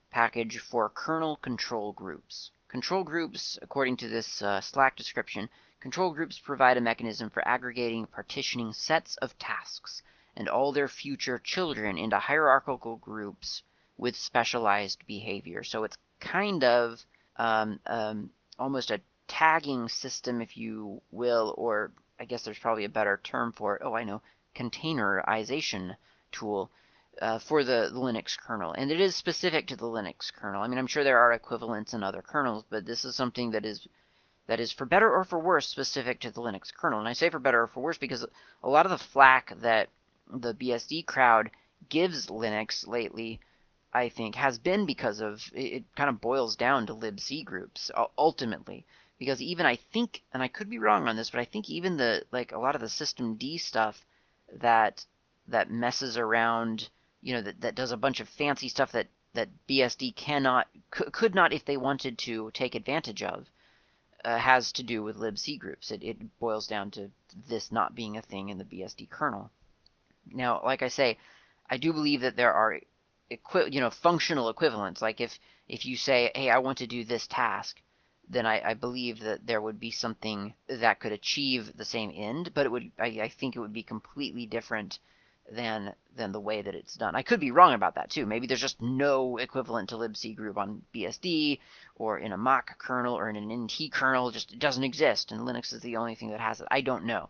package 0.10 0.58
for 0.58 0.90
kernel 0.90 1.36
control 1.36 1.94
groups. 1.94 2.50
Control 2.70 3.04
groups, 3.04 3.60
according 3.62 3.98
to 3.98 4.08
this 4.08 4.42
uh, 4.42 4.62
Slack 4.62 4.96
description, 4.96 5.48
control 5.80 6.12
groups 6.12 6.40
provide 6.40 6.78
a 6.78 6.82
mechanism 6.82 7.30
for 7.30 7.48
aggregating 7.48 8.08
partitioning 8.08 8.74
sets 8.74 9.16
of 9.18 9.38
tasks 9.38 10.02
and 10.36 10.50
all 10.50 10.72
their 10.72 10.88
future 10.88 11.38
children 11.38 12.00
into 12.00 12.18
hierarchical 12.18 12.96
groups 12.98 13.62
with 13.96 14.16
specialized 14.16 15.06
behavior. 15.06 15.64
So 15.64 15.84
it's 15.84 15.98
kind 16.20 16.64
of 16.64 17.06
um, 17.36 17.80
um, 17.86 18.32
almost 18.58 18.90
a 18.90 19.02
tagging 19.28 19.90
system, 19.90 20.42
if 20.42 20.58
you 20.58 21.02
will, 21.12 21.54
or 21.58 21.92
I 22.20 22.26
guess 22.26 22.44
there's 22.44 22.60
probably 22.60 22.86
a 22.86 22.90
better 22.90 23.20
term 23.24 23.52
for 23.52 23.76
it. 23.76 23.82
Oh, 23.86 23.94
I 23.94 24.04
know, 24.04 24.22
containerization 24.56 25.96
tool 26.32 26.72
uh, 27.22 27.40
for 27.40 27.64
the 27.64 27.92
Linux 27.94 28.38
kernel, 28.38 28.74
and 28.74 28.92
it 28.92 29.00
is 29.00 29.16
specific 29.16 29.68
to 29.68 29.76
the 29.76 29.86
Linux 29.86 30.34
kernel. 30.34 30.62
I 30.62 30.68
mean, 30.68 30.78
I'm 30.78 30.88
sure 30.88 31.04
there 31.04 31.20
are 31.20 31.34
equivalents 31.34 31.94
in 31.94 32.04
other 32.04 32.22
kernels, 32.22 32.64
but 32.70 32.86
this 32.86 33.06
is 33.06 33.16
something 33.16 33.52
that 33.52 33.66
is 33.66 33.88
that 34.48 34.60
is 34.60 34.72
for 34.72 34.86
better 34.86 35.14
or 35.14 35.26
for 35.26 35.40
worse 35.40 35.68
specific 35.68 36.22
to 36.22 36.32
the 36.32 36.42
Linux 36.42 36.74
kernel. 36.74 37.00
And 37.00 37.08
I 37.08 37.14
say 37.14 37.30
for 37.30 37.40
better 37.40 37.64
or 37.64 37.68
for 37.68 37.82
worse 37.82 37.98
because 37.98 38.26
a 38.64 38.70
lot 38.70 38.86
of 38.86 38.92
the 38.92 38.98
flack 38.98 39.54
that 39.62 39.90
the 40.32 40.54
BSD 40.54 41.06
crowd 41.06 41.52
gives 41.90 42.28
Linux 42.28 42.88
lately, 42.88 43.40
I 43.94 44.10
think, 44.10 44.36
has 44.36 44.58
been 44.58 44.86
because 44.86 45.20
of 45.20 45.42
it, 45.54 45.74
it 45.74 45.84
kind 45.96 46.10
of 46.10 46.22
boils 46.22 46.56
down 46.56 46.88
to 46.88 46.96
libc 46.96 47.46
groups 47.46 47.92
ultimately. 48.18 48.86
Because 49.20 49.42
even 49.42 49.66
I 49.66 49.76
think, 49.76 50.24
and 50.34 50.44
I 50.44 50.48
could 50.48 50.70
be 50.70 50.80
wrong 50.80 51.08
on 51.08 51.16
this, 51.16 51.32
but 51.32 51.40
I 51.40 51.46
think 51.46 51.70
even 51.70 51.98
the 51.98 52.24
like 52.32 52.52
a 52.52 52.60
lot 52.60 52.76
of 52.76 52.82
the 52.82 52.90
System 52.90 53.36
D 53.36 53.58
stuff 53.58 54.06
that 54.52 55.06
that 55.48 55.72
messes 55.72 56.18
around 56.18 56.90
you 57.22 57.34
know 57.34 57.42
that, 57.42 57.62
that 57.62 57.76
does 57.76 57.92
a 57.92 57.98
bunch 57.98 58.20
of 58.20 58.30
fancy 58.30 58.70
stuff 58.70 58.92
that 58.92 59.08
that 59.34 59.50
BSD 59.68 60.16
cannot 60.16 60.68
could 60.90 61.36
not 61.36 61.54
if 61.54 61.66
they 61.66 61.78
wanted 61.78 62.18
to 62.20 62.52
take 62.52 62.76
advantage 62.76 63.24
of 63.24 63.48
uh, 64.26 64.38
has 64.38 64.72
to 64.74 64.84
do 64.84 65.04
with 65.04 65.18
libcgroups. 65.18 65.92
It, 65.92 66.04
it 66.04 66.40
boils 66.40 66.68
down 66.68 66.92
to 66.92 67.12
this 67.48 67.72
not 67.72 67.96
being 67.96 68.18
a 68.18 68.22
thing 68.22 68.50
in 68.50 68.58
the 68.58 68.64
BSD 68.66 69.10
kernel. 69.10 69.52
Now, 70.32 70.62
like 70.64 70.82
I 70.82 70.90
say, 70.90 71.18
I 71.70 71.78
do 71.78 71.94
believe 71.94 72.22
that 72.22 72.36
there 72.36 72.54
are 72.54 72.80
equi- 73.30 73.72
you 73.72 73.80
know 73.80 73.90
functional 73.90 74.50
equivalents. 74.50 75.02
Like 75.02 75.22
if 75.22 75.40
if 75.68 75.86
you 75.86 75.98
say, 75.98 76.32
hey, 76.36 76.50
I 76.50 76.60
want 76.60 76.80
to 76.80 76.88
do 76.88 77.04
this 77.04 77.28
task, 77.28 77.82
then 78.30 78.46
I, 78.46 78.72
I 78.72 78.74
believe 78.74 79.22
that 79.22 79.48
there 79.48 79.62
would 79.62 79.80
be 79.80 79.92
something 79.92 80.54
that 80.68 81.00
could 81.00 81.12
achieve 81.12 81.72
the 81.76 81.86
same 81.86 82.12
end, 82.14 82.54
but 82.54 82.66
it 82.66 82.70
would 82.70 82.92
I, 83.00 83.20
I 83.22 83.30
think 83.30 83.56
it 83.56 83.60
would 83.60 83.74
be 83.74 83.84
completely 83.84 84.46
different 84.46 85.00
than 85.50 85.94
than 86.16 86.32
the 86.32 86.40
way 86.40 86.62
that 86.62 86.76
it's 86.76 86.96
done. 86.96 87.16
I 87.16 87.22
could 87.22 87.40
be 87.40 87.52
wrong 87.52 87.74
about 87.74 87.96
that 87.96 88.10
too. 88.10 88.26
Maybe 88.26 88.48
there's 88.48 88.62
just 88.62 88.82
no 88.82 89.38
equivalent 89.38 89.90
to 89.90 89.96
libcgroup 89.96 90.58
on 90.58 90.82
BSD 90.94 91.60
or 91.96 92.18
in 92.18 92.34
a 92.34 92.38
Mach 92.38 92.78
kernel 92.78 93.18
or 93.18 93.30
in 93.30 93.36
an 93.36 93.64
NT 93.64 93.92
kernel. 93.92 94.32
Just 94.32 94.52
it 94.52 94.60
doesn't 94.60 94.84
exist, 94.84 95.32
and 95.32 95.42
Linux 95.42 95.74
is 95.74 95.82
the 95.82 95.98
only 95.98 96.16
thing 96.16 96.32
that 96.32 96.42
has 96.42 96.60
it. 96.60 96.68
I 96.70 96.82
don't 96.82 97.06
know, 97.06 97.30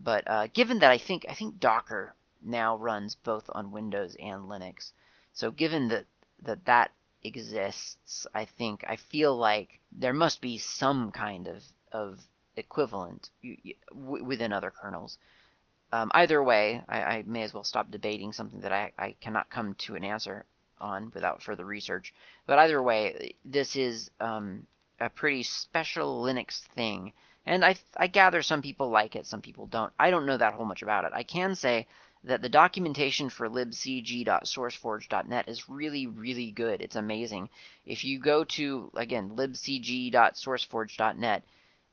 but 0.00 0.24
uh, 0.26 0.46
given 0.54 0.78
that 0.78 0.90
I 0.90 0.98
think 0.98 1.26
I 1.28 1.34
think 1.34 1.60
Docker 1.60 2.14
now 2.42 2.76
runs 2.76 3.16
both 3.16 3.50
on 3.52 3.72
Windows 3.72 4.16
and 4.18 4.44
Linux, 4.44 4.92
so 5.34 5.50
given 5.50 5.88
that 5.88 6.06
that 6.42 6.64
that 6.64 6.90
exists, 7.22 8.26
I 8.34 8.44
think 8.44 8.84
I 8.88 8.96
feel 8.96 9.36
like 9.36 9.80
there 9.92 10.12
must 10.12 10.40
be 10.40 10.58
some 10.58 11.10
kind 11.10 11.48
of 11.48 11.62
of 11.92 12.20
equivalent 12.56 13.30
within 13.92 14.52
other 14.52 14.70
kernels. 14.70 15.18
Um, 15.90 16.10
either 16.14 16.42
way, 16.42 16.82
I, 16.88 17.02
I, 17.02 17.24
may 17.26 17.42
as 17.44 17.54
well 17.54 17.64
stop 17.64 17.90
debating 17.90 18.32
something 18.32 18.60
that 18.60 18.72
I, 18.72 18.92
I, 18.98 19.12
cannot 19.22 19.48
come 19.48 19.74
to 19.78 19.94
an 19.94 20.04
answer 20.04 20.44
on 20.78 21.10
without 21.14 21.42
further 21.42 21.64
research. 21.64 22.12
But 22.46 22.58
either 22.58 22.82
way, 22.82 23.36
this 23.42 23.74
is 23.74 24.10
um, 24.20 24.66
a 25.00 25.08
pretty 25.08 25.44
special 25.44 26.22
Linux 26.22 26.60
thing. 26.74 27.14
And 27.46 27.64
I, 27.64 27.76
I 27.96 28.06
gather 28.06 28.42
some 28.42 28.60
people 28.60 28.90
like 28.90 29.16
it, 29.16 29.24
some 29.24 29.40
people 29.40 29.66
don't. 29.66 29.92
I 29.98 30.10
don't 30.10 30.26
know 30.26 30.36
that 30.36 30.52
whole 30.52 30.66
much 30.66 30.82
about 30.82 31.04
it. 31.04 31.12
I 31.14 31.22
can 31.22 31.54
say 31.54 31.86
that 32.24 32.42
the 32.42 32.48
documentation 32.48 33.30
for 33.30 33.48
libcg.sourceforge.net 33.48 35.48
is 35.48 35.68
really, 35.68 36.06
really 36.06 36.50
good. 36.50 36.80
It's 36.80 36.96
amazing. 36.96 37.48
If 37.86 38.04
you 38.04 38.18
go 38.18 38.44
to, 38.44 38.90
again, 38.96 39.30
libcg.sourceforge.net 39.36 41.44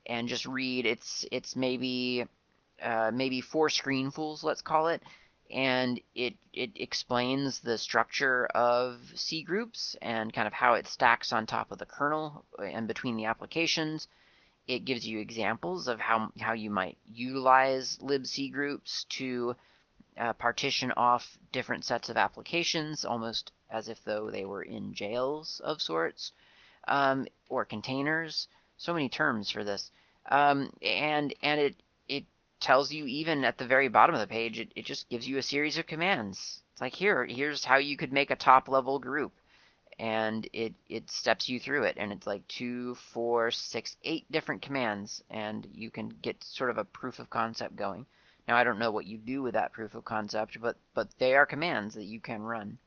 and 0.07 0.27
just 0.27 0.45
read, 0.45 0.85
it's, 0.85 1.25
it's 1.31 1.55
maybe 1.55 2.27
uh, 2.81 3.11
maybe 3.13 3.41
four 3.41 3.69
screenfuls, 3.69 4.43
let's 4.43 4.61
call 4.61 4.87
it, 4.87 5.01
and 5.51 5.99
it 6.13 6.35
it 6.53 6.71
explains 6.75 7.59
the 7.59 7.77
structure 7.77 8.45
of 8.47 8.99
C 9.15 9.43
groups 9.43 9.95
and 10.01 10.33
kind 10.33 10.47
of 10.47 10.53
how 10.53 10.73
it 10.73 10.87
stacks 10.87 11.31
on 11.31 11.45
top 11.45 11.71
of 11.71 11.77
the 11.77 11.85
kernel 11.85 12.45
and 12.59 12.87
between 12.87 13.15
the 13.15 13.25
applications. 13.25 14.07
It 14.67 14.85
gives 14.85 15.07
you 15.07 15.19
examples 15.19 15.87
of 15.87 15.99
how 15.99 16.31
how 16.39 16.53
you 16.53 16.69
might 16.69 16.97
utilize 17.05 17.97
libc 18.01 18.51
groups 18.51 19.05
to 19.09 19.55
uh, 20.17 20.33
partition 20.33 20.91
off 20.97 21.37
different 21.51 21.83
sets 21.85 22.09
of 22.09 22.17
applications, 22.17 23.05
almost 23.05 23.51
as 23.69 23.89
if 23.89 24.03
though 24.03 24.29
they 24.29 24.45
were 24.45 24.63
in 24.63 24.93
jails 24.93 25.61
of 25.63 25.81
sorts, 25.81 26.31
um, 26.87 27.27
or 27.49 27.65
containers. 27.65 28.47
So 28.77 28.93
many 28.93 29.09
terms 29.09 29.49
for 29.49 29.63
this, 29.63 29.91
um, 30.29 30.71
and 30.81 31.33
and 31.41 31.59
it 31.61 31.75
tells 32.65 32.91
you 32.91 33.05
even 33.05 33.45
at 33.45 33.57
the 33.57 33.67
very 33.67 33.87
bottom 33.87 34.15
of 34.15 34.21
the 34.21 34.27
page, 34.27 34.59
it, 34.59 34.71
it 34.75 34.85
just 34.85 35.07
gives 35.09 35.27
you 35.27 35.37
a 35.37 35.43
series 35.43 35.77
of 35.77 35.85
commands. 35.85 36.61
It's 36.71 36.81
like 36.81 36.93
here, 36.93 37.23
here's 37.25 37.63
how 37.63 37.77
you 37.77 37.95
could 37.95 38.11
make 38.11 38.31
a 38.31 38.35
top 38.35 38.67
level 38.67 38.97
group. 38.99 39.33
And 39.97 40.49
it, 40.51 40.73
it 40.89 41.09
steps 41.09 41.47
you 41.47 41.59
through 41.59 41.83
it. 41.83 41.95
And 41.97 42.11
it's 42.11 42.27
like 42.27 42.45
two, 42.47 42.95
four, 43.13 43.51
six, 43.51 43.95
eight 44.03 44.29
different 44.31 44.61
commands. 44.61 45.23
And 45.29 45.65
you 45.73 45.89
can 45.89 46.09
get 46.09 46.43
sort 46.43 46.69
of 46.69 46.77
a 46.77 46.83
proof 46.83 47.19
of 47.19 47.29
concept 47.29 47.75
going. 47.75 48.05
Now, 48.47 48.57
I 48.57 48.63
don't 48.63 48.79
know 48.79 48.91
what 48.91 49.07
you 49.07 49.17
do 49.17 49.41
with 49.41 49.53
that 49.53 49.73
proof 49.73 49.95
of 49.95 50.05
concept, 50.05 50.61
but, 50.61 50.77
but 50.93 51.09
they 51.17 51.35
are 51.35 51.45
commands 51.45 51.95
that 51.95 52.03
you 52.03 52.19
can 52.19 52.41
run. 52.43 52.77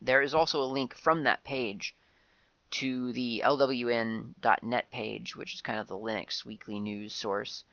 There 0.00 0.22
is 0.22 0.34
also 0.34 0.62
a 0.62 0.66
link 0.66 0.94
from 0.94 1.22
that 1.22 1.44
page 1.44 1.94
to 2.72 3.12
the 3.12 3.42
lwn.net 3.44 4.90
page, 4.90 5.36
which 5.36 5.54
is 5.54 5.60
kind 5.60 5.78
of 5.78 5.86
the 5.86 5.96
Linux 5.96 6.44
weekly 6.44 6.80
news 6.80 7.14
source. 7.14 7.64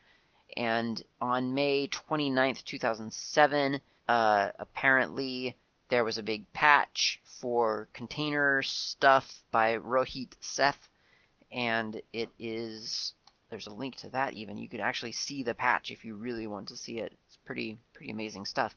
And 0.55 1.01
on 1.19 1.55
May 1.55 1.87
29th, 1.87 2.63
2007, 2.63 3.81
uh, 4.07 4.51
apparently 4.59 5.57
there 5.89 6.03
was 6.03 6.17
a 6.17 6.23
big 6.23 6.51
patch 6.53 7.19
for 7.23 7.87
container 7.93 8.61
stuff 8.61 9.43
by 9.49 9.77
Rohit 9.77 10.33
Seth, 10.39 10.89
and 11.51 12.01
it 12.13 12.29
is 12.37 13.13
there's 13.49 13.67
a 13.67 13.73
link 13.73 13.97
to 13.97 14.09
that 14.09 14.33
even. 14.33 14.57
You 14.57 14.69
can 14.69 14.79
actually 14.79 15.11
see 15.11 15.43
the 15.43 15.53
patch 15.53 15.91
if 15.91 16.05
you 16.05 16.15
really 16.15 16.47
want 16.47 16.69
to 16.69 16.77
see 16.77 16.99
it. 16.99 17.17
Pretty 17.45 17.77
pretty 17.93 18.11
amazing 18.11 18.45
stuff. 18.45 18.75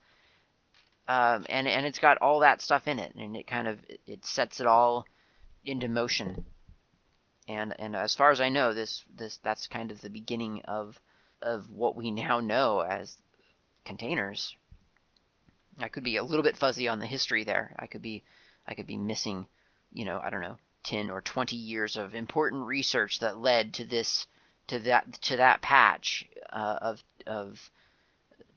Um, 1.06 1.44
and 1.48 1.68
and 1.68 1.86
it's 1.86 1.98
got 1.98 2.18
all 2.18 2.40
that 2.40 2.62
stuff 2.62 2.88
in 2.88 2.98
it, 2.98 3.14
and 3.14 3.36
it 3.36 3.46
kind 3.46 3.68
of 3.68 3.78
it 4.06 4.24
sets 4.24 4.60
it 4.60 4.66
all 4.66 5.06
into 5.64 5.88
motion. 5.88 6.44
And 7.46 7.74
and 7.78 7.94
as 7.94 8.14
far 8.14 8.30
as 8.30 8.40
I 8.40 8.48
know, 8.48 8.72
this 8.72 9.04
this 9.14 9.38
that's 9.38 9.66
kind 9.66 9.90
of 9.90 10.00
the 10.00 10.10
beginning 10.10 10.62
of 10.62 10.98
of 11.42 11.70
what 11.70 11.94
we 11.94 12.10
now 12.10 12.40
know 12.40 12.80
as 12.80 13.16
containers. 13.84 14.56
I 15.78 15.88
could 15.88 16.04
be 16.04 16.16
a 16.16 16.24
little 16.24 16.42
bit 16.42 16.56
fuzzy 16.56 16.88
on 16.88 17.00
the 17.00 17.06
history 17.06 17.44
there. 17.44 17.74
I 17.78 17.86
could 17.86 18.02
be 18.02 18.24
I 18.66 18.74
could 18.74 18.86
be 18.86 18.96
missing, 18.96 19.46
you 19.92 20.04
know, 20.04 20.20
I 20.22 20.30
don't 20.30 20.40
know, 20.40 20.56
10 20.84 21.10
or 21.10 21.20
20 21.20 21.56
years 21.56 21.96
of 21.96 22.14
important 22.14 22.66
research 22.66 23.20
that 23.20 23.38
led 23.38 23.74
to 23.74 23.84
this 23.84 24.26
to 24.68 24.78
that 24.80 25.12
to 25.22 25.36
that 25.36 25.60
patch 25.60 26.26
uh, 26.50 26.78
of 26.80 27.02
of 27.26 27.70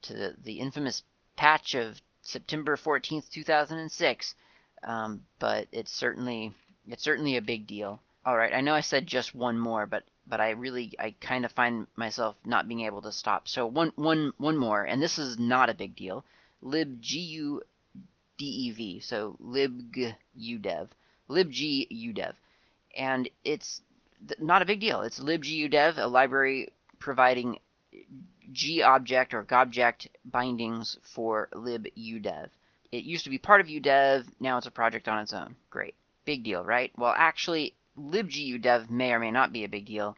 to 0.04 0.14
the, 0.14 0.36
the 0.44 0.60
infamous 0.60 1.04
patch 1.36 1.76
of 1.76 2.02
September 2.22 2.76
14th, 2.76 3.30
2006. 3.30 4.36
Um, 4.84 5.24
but 5.40 5.68
it's 5.72 5.92
certainly 5.92 6.54
it's 6.88 7.04
certainly 7.04 7.38
a 7.38 7.42
big 7.42 7.68
deal. 7.68 8.02
All 8.26 8.38
right, 8.38 8.54
I 8.54 8.62
know 8.62 8.74
I 8.74 8.82
said 8.82 9.08
just 9.08 9.34
one 9.34 9.58
more, 9.58 9.86
but 9.86 10.04
but 10.28 10.42
I 10.42 10.52
really 10.52 10.94
I 11.00 11.16
kind 11.22 11.46
of 11.46 11.52
find 11.52 11.88
myself 11.96 12.36
not 12.46 12.68
being 12.68 12.82
able 12.82 13.02
to 13.04 13.12
stop. 13.12 13.48
So 13.48 13.66
one 13.66 13.92
one 13.96 14.34
one 14.38 14.58
more, 14.58 14.84
and 14.84 15.02
this 15.02 15.18
is 15.18 15.40
not 15.40 15.70
a 15.70 15.74
big 15.74 15.96
deal. 15.96 16.26
libgudev. 16.64 17.64
So 19.04 19.38
libgudev, 19.42 20.90
libgudev, 21.30 22.34
and 22.96 23.30
it's 23.44 23.82
not 24.40 24.62
a 24.62 24.66
big 24.66 24.80
deal. 24.80 25.02
It's 25.02 25.20
libgudev, 25.20 25.98
a 25.98 26.08
library 26.08 26.70
providing 27.00 27.60
G-object 28.52 29.34
or 29.34 29.44
GObject 29.44 30.08
bindings 30.26 30.98
for 31.04 31.50
libudev. 31.54 32.50
It 32.92 33.04
used 33.04 33.26
to 33.26 33.30
be 33.30 33.38
part 33.38 33.62
of 33.62 33.68
udev, 33.68 34.26
now 34.40 34.58
it's 34.58 34.68
a 34.68 34.72
project 34.72 35.08
on 35.08 35.20
its 35.20 35.34
own. 35.34 35.56
Great. 35.70 35.96
Big 36.24 36.44
deal, 36.44 36.64
right? 36.64 36.92
Well, 36.98 37.14
actually, 37.16 37.76
libgudev 37.98 38.90
may 38.90 39.12
or 39.12 39.20
may 39.20 39.32
not 39.32 39.52
be 39.52 39.64
a 39.64 39.70
big 39.70 39.86
deal, 39.86 40.16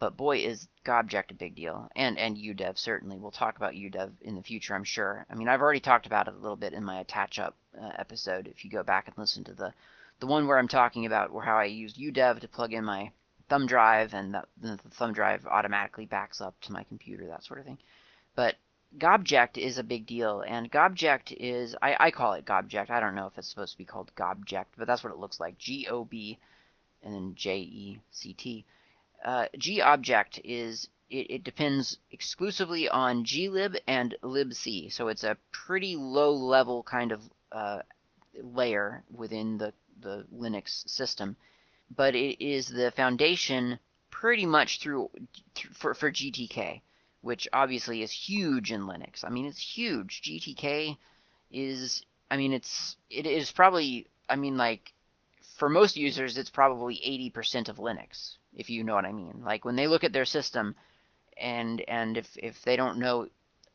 but 0.00 0.16
boy 0.16 0.38
is 0.38 0.66
GObject 0.84 1.30
a 1.30 1.34
big 1.34 1.54
deal. 1.54 1.88
And 1.94 2.18
and 2.18 2.36
udev, 2.36 2.78
certainly. 2.78 3.18
We'll 3.18 3.30
talk 3.30 3.56
about 3.56 3.74
udev 3.74 4.10
in 4.22 4.34
the 4.34 4.42
future, 4.42 4.74
I'm 4.74 4.84
sure. 4.84 5.26
I 5.30 5.34
mean, 5.34 5.48
I've 5.48 5.60
already 5.60 5.80
talked 5.80 6.06
about 6.06 6.26
it 6.26 6.34
a 6.34 6.38
little 6.38 6.56
bit 6.56 6.72
in 6.72 6.82
my 6.82 7.00
attach 7.00 7.38
up 7.38 7.56
uh, 7.80 7.90
episode. 7.98 8.48
If 8.48 8.64
you 8.64 8.70
go 8.70 8.82
back 8.82 9.06
and 9.06 9.16
listen 9.16 9.44
to 9.44 9.52
the, 9.52 9.72
the 10.18 10.26
one 10.26 10.46
where 10.46 10.58
I'm 10.58 10.68
talking 10.68 11.06
about 11.06 11.30
how 11.44 11.56
I 11.56 11.64
used 11.64 11.98
udev 11.98 12.40
to 12.40 12.48
plug 12.48 12.72
in 12.72 12.84
my 12.84 13.12
thumb 13.50 13.66
drive, 13.66 14.14
and 14.14 14.32
the, 14.32 14.44
the 14.62 14.78
thumb 14.92 15.12
drive 15.12 15.46
automatically 15.46 16.06
backs 16.06 16.40
up 16.40 16.54
to 16.62 16.72
my 16.72 16.84
computer, 16.84 17.26
that 17.26 17.44
sort 17.44 17.60
of 17.60 17.66
thing. 17.66 17.78
But 18.34 18.54
Gobject 18.96 19.58
is 19.58 19.76
a 19.76 19.84
big 19.84 20.06
deal, 20.06 20.42
and 20.46 20.72
Gobject 20.72 21.36
is, 21.36 21.76
I, 21.82 21.96
I 22.00 22.10
call 22.10 22.32
it 22.32 22.46
Gobject. 22.46 22.90
I 22.90 23.00
don't 23.00 23.14
know 23.14 23.26
if 23.26 23.36
it's 23.36 23.48
supposed 23.48 23.72
to 23.72 23.78
be 23.78 23.84
called 23.84 24.10
Gobject, 24.16 24.66
but 24.78 24.86
that's 24.86 25.04
what 25.04 25.12
it 25.12 25.18
looks 25.18 25.38
like. 25.38 25.58
G 25.58 25.86
O 25.90 26.04
B 26.04 26.38
and 27.02 27.14
then 27.14 27.34
J 27.34 27.58
E 27.58 28.00
C 28.10 28.32
T. 28.32 28.64
Uh, 29.24 29.46
G-object 29.58 30.40
is, 30.44 30.88
it, 31.10 31.30
it 31.30 31.44
depends 31.44 31.98
exclusively 32.10 32.88
on 32.88 33.22
glib 33.22 33.76
and 33.86 34.14
libc, 34.22 34.92
so 34.92 35.08
it's 35.08 35.24
a 35.24 35.36
pretty 35.52 35.94
low 35.96 36.32
level 36.32 36.82
kind 36.82 37.12
of 37.12 37.20
uh, 37.52 37.80
layer 38.42 39.02
within 39.14 39.58
the, 39.58 39.72
the 40.00 40.24
Linux 40.34 40.88
system 40.88 41.36
but 41.94 42.14
it 42.14 42.44
is 42.44 42.68
the 42.68 42.90
foundation 42.90 43.78
pretty 44.10 44.46
much 44.46 44.80
through 44.80 45.10
for, 45.72 45.94
for 45.94 46.10
GTK, 46.10 46.82
which 47.22 47.48
obviously 47.52 48.02
is 48.02 48.10
huge 48.10 48.72
in 48.72 48.82
Linux. 48.82 49.24
I 49.24 49.30
mean, 49.30 49.46
it's 49.46 49.60
huge. 49.60 50.22
GTK 50.22 50.96
is, 51.50 52.04
I 52.30 52.36
mean, 52.36 52.52
it's 52.52 52.96
it 53.08 53.26
is 53.26 53.50
probably, 53.50 54.06
I 54.28 54.36
mean, 54.36 54.56
like 54.56 54.92
for 55.56 55.68
most 55.68 55.96
users, 55.96 56.38
it's 56.38 56.50
probably 56.50 56.96
80% 57.34 57.68
of 57.68 57.76
Linux, 57.76 58.36
if 58.54 58.70
you 58.70 58.84
know 58.84 58.94
what 58.94 59.04
I 59.04 59.12
mean. 59.12 59.42
Like 59.44 59.64
when 59.64 59.76
they 59.76 59.86
look 59.86 60.04
at 60.04 60.12
their 60.12 60.24
system, 60.24 60.74
and 61.36 61.80
and 61.88 62.16
if 62.16 62.28
if 62.36 62.62
they 62.62 62.76
don't 62.76 62.98
know 62.98 63.28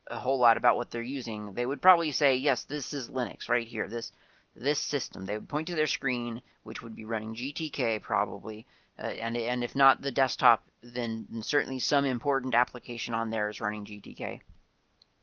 a 0.08 0.20
whole 0.20 0.38
lot 0.38 0.58
about 0.58 0.78
what 0.78 0.92
they're 0.92 1.02
using, 1.02 1.54
they 1.54 1.66
would 1.66 1.82
probably 1.82 2.12
say, 2.12 2.36
yes, 2.36 2.64
this 2.64 2.94
is 2.94 3.10
Linux 3.10 3.50
right 3.50 3.68
here. 3.68 3.88
This 3.88 4.12
this 4.56 4.80
system. 4.80 5.26
They 5.26 5.38
would 5.38 5.50
point 5.50 5.68
to 5.68 5.76
their 5.76 5.88
screen, 5.88 6.42
which 6.64 6.82
would 6.82 6.96
be 6.96 7.06
running 7.06 7.36
GTK 7.36 8.02
probably, 8.02 8.66
uh, 8.98 9.08
and 9.08 9.36
and 9.36 9.64
if 9.64 9.76
not 9.76 10.02
the 10.02 10.12
desktop, 10.12 10.64
then, 10.82 11.28
certainly 11.42 11.80
some 11.80 12.06
important 12.06 12.56
application 12.56 13.14
on 13.14 13.30
there 13.30 13.50
is 13.50 13.60
running 13.60 13.86
GTK. 13.86 14.40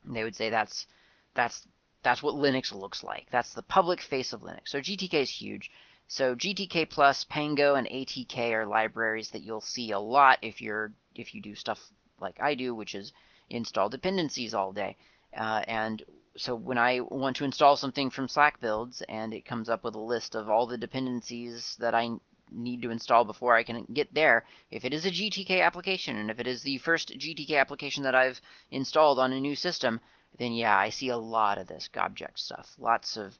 And 0.05 0.17
they 0.17 0.25
would 0.25 0.37
say 0.37 0.51
that's 0.51 0.87
that's 1.35 1.67
that's 2.03 2.23
what 2.23 2.35
Linux 2.35 2.73
looks 2.73 3.03
like. 3.03 3.29
That's 3.31 3.55
the 3.55 3.63
public 3.63 4.01
face 4.01 4.33
of 4.33 4.43
Linux. 4.43 4.69
So 4.69 4.81
GTK 4.81 5.15
is 5.15 5.31
huge. 5.31 5.71
So 6.09 6.35
GTK 6.35 6.91
plus, 6.91 7.25
Pango, 7.25 7.75
and 7.75 7.87
ATK 7.87 8.53
are 8.53 8.67
libraries 8.67 9.31
that 9.31 9.43
you'll 9.43 9.61
see 9.61 9.93
a 9.93 9.99
lot 9.99 10.39
if 10.43 10.61
you're 10.61 10.93
if 11.15 11.35
you 11.35 11.41
do 11.41 11.55
stuff 11.55 11.81
like 12.21 12.41
I 12.41 12.55
do, 12.55 12.75
which 12.75 12.95
is 12.95 13.13
install 13.49 13.89
dependencies 13.89 14.53
all 14.55 14.73
day. 14.73 14.97
Uh, 15.35 15.65
and 15.67 16.03
so 16.37 16.55
when 16.55 16.79
I 16.79 17.01
want 17.01 17.37
to 17.37 17.45
install 17.45 17.77
something 17.77 18.11
from 18.11 18.29
Slack 18.29 18.61
builds 18.61 19.03
and 19.09 19.35
it 19.35 19.45
comes 19.45 19.69
up 19.69 19.85
with 19.85 19.95
a 19.95 20.01
list 20.01 20.35
of 20.35 20.49
all 20.49 20.67
the 20.67 20.79
dependencies 20.79 21.77
that 21.79 21.95
I 21.95 22.11
need 22.51 22.83
to 22.83 22.91
install 22.91 23.25
before 23.25 23.55
I 23.55 23.63
can 23.63 23.85
get 23.93 24.13
there, 24.15 24.45
if 24.71 24.85
it 24.85 24.95
is 24.95 25.05
a 25.05 25.11
GTK 25.11 25.63
application 25.63 26.17
and 26.17 26.31
if 26.31 26.41
it 26.41 26.47
is 26.47 26.63
the 26.63 26.79
first 26.79 27.19
GTK 27.19 27.59
application 27.59 28.05
that 28.05 28.15
I've 28.15 28.41
installed 28.71 29.19
on 29.19 29.33
a 29.33 29.41
new 29.41 29.55
system, 29.55 30.01
then 30.39 30.53
yeah, 30.53 30.77
I 30.77 30.91
see 30.91 31.09
a 31.09 31.17
lot 31.17 31.59
of 31.59 31.67
this 31.67 31.89
Gobject 31.93 32.39
stuff. 32.39 32.75
Lots 32.79 33.17
of 33.17 33.39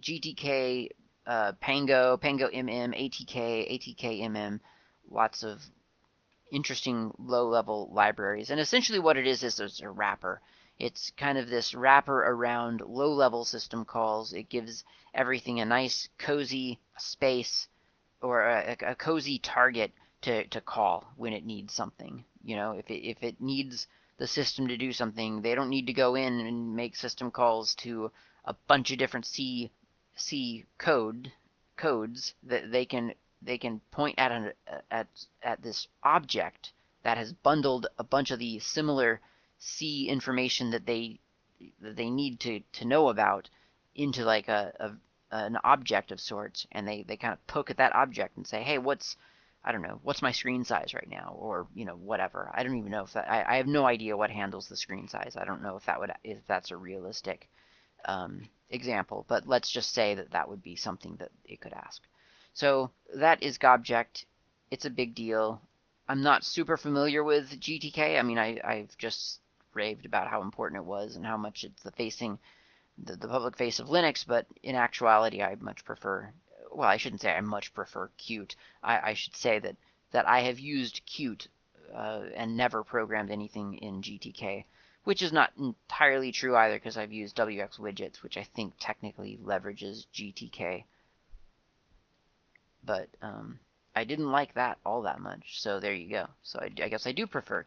GTK, 0.00 0.90
uh, 1.26 1.52
Pango, 1.60 2.16
Pango 2.16 2.48
MM, 2.48 2.94
ATK, 2.94 3.70
ATK 3.72 4.22
MM, 4.22 4.60
lots 5.10 5.42
of 5.42 5.62
interesting 6.50 7.12
low-level 7.18 7.90
libraries. 7.92 8.50
And 8.50 8.60
essentially 8.60 8.98
what 8.98 9.16
it 9.16 9.26
is 9.26 9.42
is 9.42 9.80
a 9.80 9.88
wrapper. 9.88 10.40
It's 10.78 11.10
kind 11.16 11.38
of 11.38 11.48
this 11.48 11.74
wrapper 11.74 12.24
around 12.24 12.82
low 12.86 13.12
level 13.12 13.44
system 13.44 13.84
calls. 13.84 14.32
It 14.32 14.48
gives 14.48 14.84
everything 15.14 15.60
a 15.60 15.64
nice 15.64 16.08
cozy 16.18 16.78
space 16.98 17.68
or 18.20 18.42
a, 18.42 18.76
a 18.82 18.94
cozy 18.94 19.38
target 19.38 19.92
to, 20.22 20.46
to 20.48 20.60
call 20.60 21.04
when 21.16 21.32
it 21.32 21.46
needs 21.46 21.72
something. 21.72 22.24
You 22.44 22.56
know, 22.56 22.72
if 22.72 22.90
it, 22.90 23.06
if 23.08 23.22
it 23.22 23.40
needs 23.40 23.86
the 24.18 24.26
system 24.26 24.68
to 24.68 24.76
do 24.76 24.92
something, 24.92 25.42
they 25.42 25.54
don't 25.54 25.70
need 25.70 25.86
to 25.86 25.92
go 25.92 26.14
in 26.14 26.40
and 26.40 26.74
make 26.76 26.96
system 26.96 27.30
calls 27.30 27.74
to 27.76 28.10
a 28.44 28.54
bunch 28.66 28.90
of 28.90 28.98
different 28.98 29.26
C 29.26 29.70
C 30.14 30.64
code 30.78 31.32
codes 31.76 32.34
that 32.42 32.70
they 32.70 32.86
can 32.86 33.12
they 33.42 33.58
can 33.58 33.80
point 33.90 34.18
at 34.18 34.32
an 34.32 34.52
at 34.90 35.06
at 35.42 35.62
this 35.62 35.88
object 36.02 36.72
that 37.02 37.18
has 37.18 37.32
bundled 37.32 37.86
a 37.98 38.04
bunch 38.04 38.30
of 38.30 38.38
the 38.38 38.58
similar 38.58 39.20
see 39.58 40.08
information 40.08 40.70
that 40.70 40.86
they 40.86 41.18
that 41.80 41.96
they 41.96 42.10
need 42.10 42.40
to 42.40 42.60
to 42.72 42.84
know 42.84 43.08
about 43.08 43.48
into 43.94 44.24
like 44.24 44.48
a, 44.48 44.72
a 44.78 44.92
an 45.36 45.58
object 45.64 46.12
of 46.12 46.20
sorts 46.20 46.66
and 46.72 46.86
they 46.86 47.02
they 47.02 47.16
kind 47.16 47.32
of 47.32 47.46
poke 47.46 47.70
at 47.70 47.78
that 47.78 47.94
object 47.94 48.36
and 48.36 48.46
say 48.46 48.62
hey 48.62 48.78
what's 48.78 49.16
i 49.64 49.72
don't 49.72 49.82
know 49.82 49.98
what's 50.02 50.22
my 50.22 50.30
screen 50.32 50.64
size 50.64 50.94
right 50.94 51.08
now? 51.10 51.34
or 51.38 51.66
you 51.74 51.84
know 51.84 51.96
whatever. 51.96 52.50
I 52.54 52.62
don't 52.62 52.76
even 52.76 52.92
know 52.92 53.04
if 53.04 53.12
that 53.14 53.30
i, 53.30 53.54
I 53.54 53.56
have 53.56 53.66
no 53.66 53.86
idea 53.86 54.16
what 54.16 54.30
handles 54.30 54.68
the 54.68 54.76
screen 54.76 55.08
size. 55.08 55.36
I 55.36 55.44
don't 55.44 55.62
know 55.62 55.76
if 55.76 55.86
that 55.86 55.98
would 55.98 56.12
if 56.22 56.46
that's 56.46 56.70
a 56.70 56.76
realistic 56.76 57.48
um, 58.04 58.48
example 58.70 59.24
but 59.28 59.48
let's 59.48 59.70
just 59.70 59.92
say 59.92 60.14
that 60.14 60.30
that 60.32 60.48
would 60.48 60.62
be 60.62 60.76
something 60.76 61.16
that 61.16 61.30
it 61.44 61.60
could 61.60 61.72
ask. 61.72 62.02
So 62.54 62.90
that 63.14 63.42
is 63.42 63.58
gobject. 63.58 64.24
It's 64.70 64.84
a 64.84 64.90
big 64.90 65.14
deal. 65.14 65.60
I'm 66.08 66.22
not 66.22 66.44
super 66.44 66.76
familiar 66.76 67.24
with 67.24 67.60
gtk 67.60 68.18
i 68.18 68.22
mean 68.22 68.38
i 68.38 68.60
i've 68.62 68.96
just 68.96 69.40
raved 69.76 70.06
about 70.06 70.28
how 70.28 70.42
important 70.42 70.80
it 70.80 70.86
was 70.86 71.14
and 71.14 71.24
how 71.24 71.36
much 71.36 71.62
it's 71.62 71.82
the 71.82 71.92
facing 71.92 72.38
the, 72.98 73.16
the 73.16 73.28
public 73.28 73.56
face 73.56 73.78
of 73.78 73.88
Linux, 73.88 74.26
but 74.26 74.46
in 74.62 74.74
actuality, 74.74 75.42
I 75.42 75.54
much 75.56 75.84
prefer. 75.84 76.32
Well, 76.72 76.88
I 76.88 76.96
shouldn't 76.96 77.20
say 77.20 77.32
I 77.32 77.40
much 77.40 77.72
prefer 77.74 78.10
Qt. 78.18 78.54
I, 78.82 79.10
I 79.10 79.14
should 79.14 79.36
say 79.36 79.58
that 79.58 79.76
that 80.12 80.26
I 80.26 80.40
have 80.40 80.58
used 80.58 81.02
Qt 81.06 81.48
uh, 81.94 82.22
and 82.34 82.56
never 82.56 82.82
programmed 82.82 83.30
anything 83.30 83.74
in 83.78 84.02
GTK, 84.02 84.64
which 85.04 85.22
is 85.22 85.32
not 85.32 85.52
entirely 85.56 86.32
true 86.32 86.56
either 86.56 86.76
because 86.76 86.96
I've 86.96 87.12
used 87.12 87.36
WX 87.36 87.78
widgets, 87.78 88.22
which 88.22 88.36
I 88.36 88.44
think 88.44 88.74
technically 88.78 89.38
leverages 89.42 90.06
GTK. 90.14 90.84
But 92.84 93.08
um, 93.20 93.58
I 93.94 94.04
didn't 94.04 94.30
like 94.30 94.54
that 94.54 94.78
all 94.84 95.02
that 95.02 95.20
much, 95.20 95.60
so 95.60 95.80
there 95.80 95.94
you 95.94 96.08
go. 96.08 96.26
So 96.42 96.60
I, 96.60 96.70
I 96.82 96.88
guess 96.88 97.06
I 97.06 97.12
do 97.12 97.26
prefer. 97.26 97.66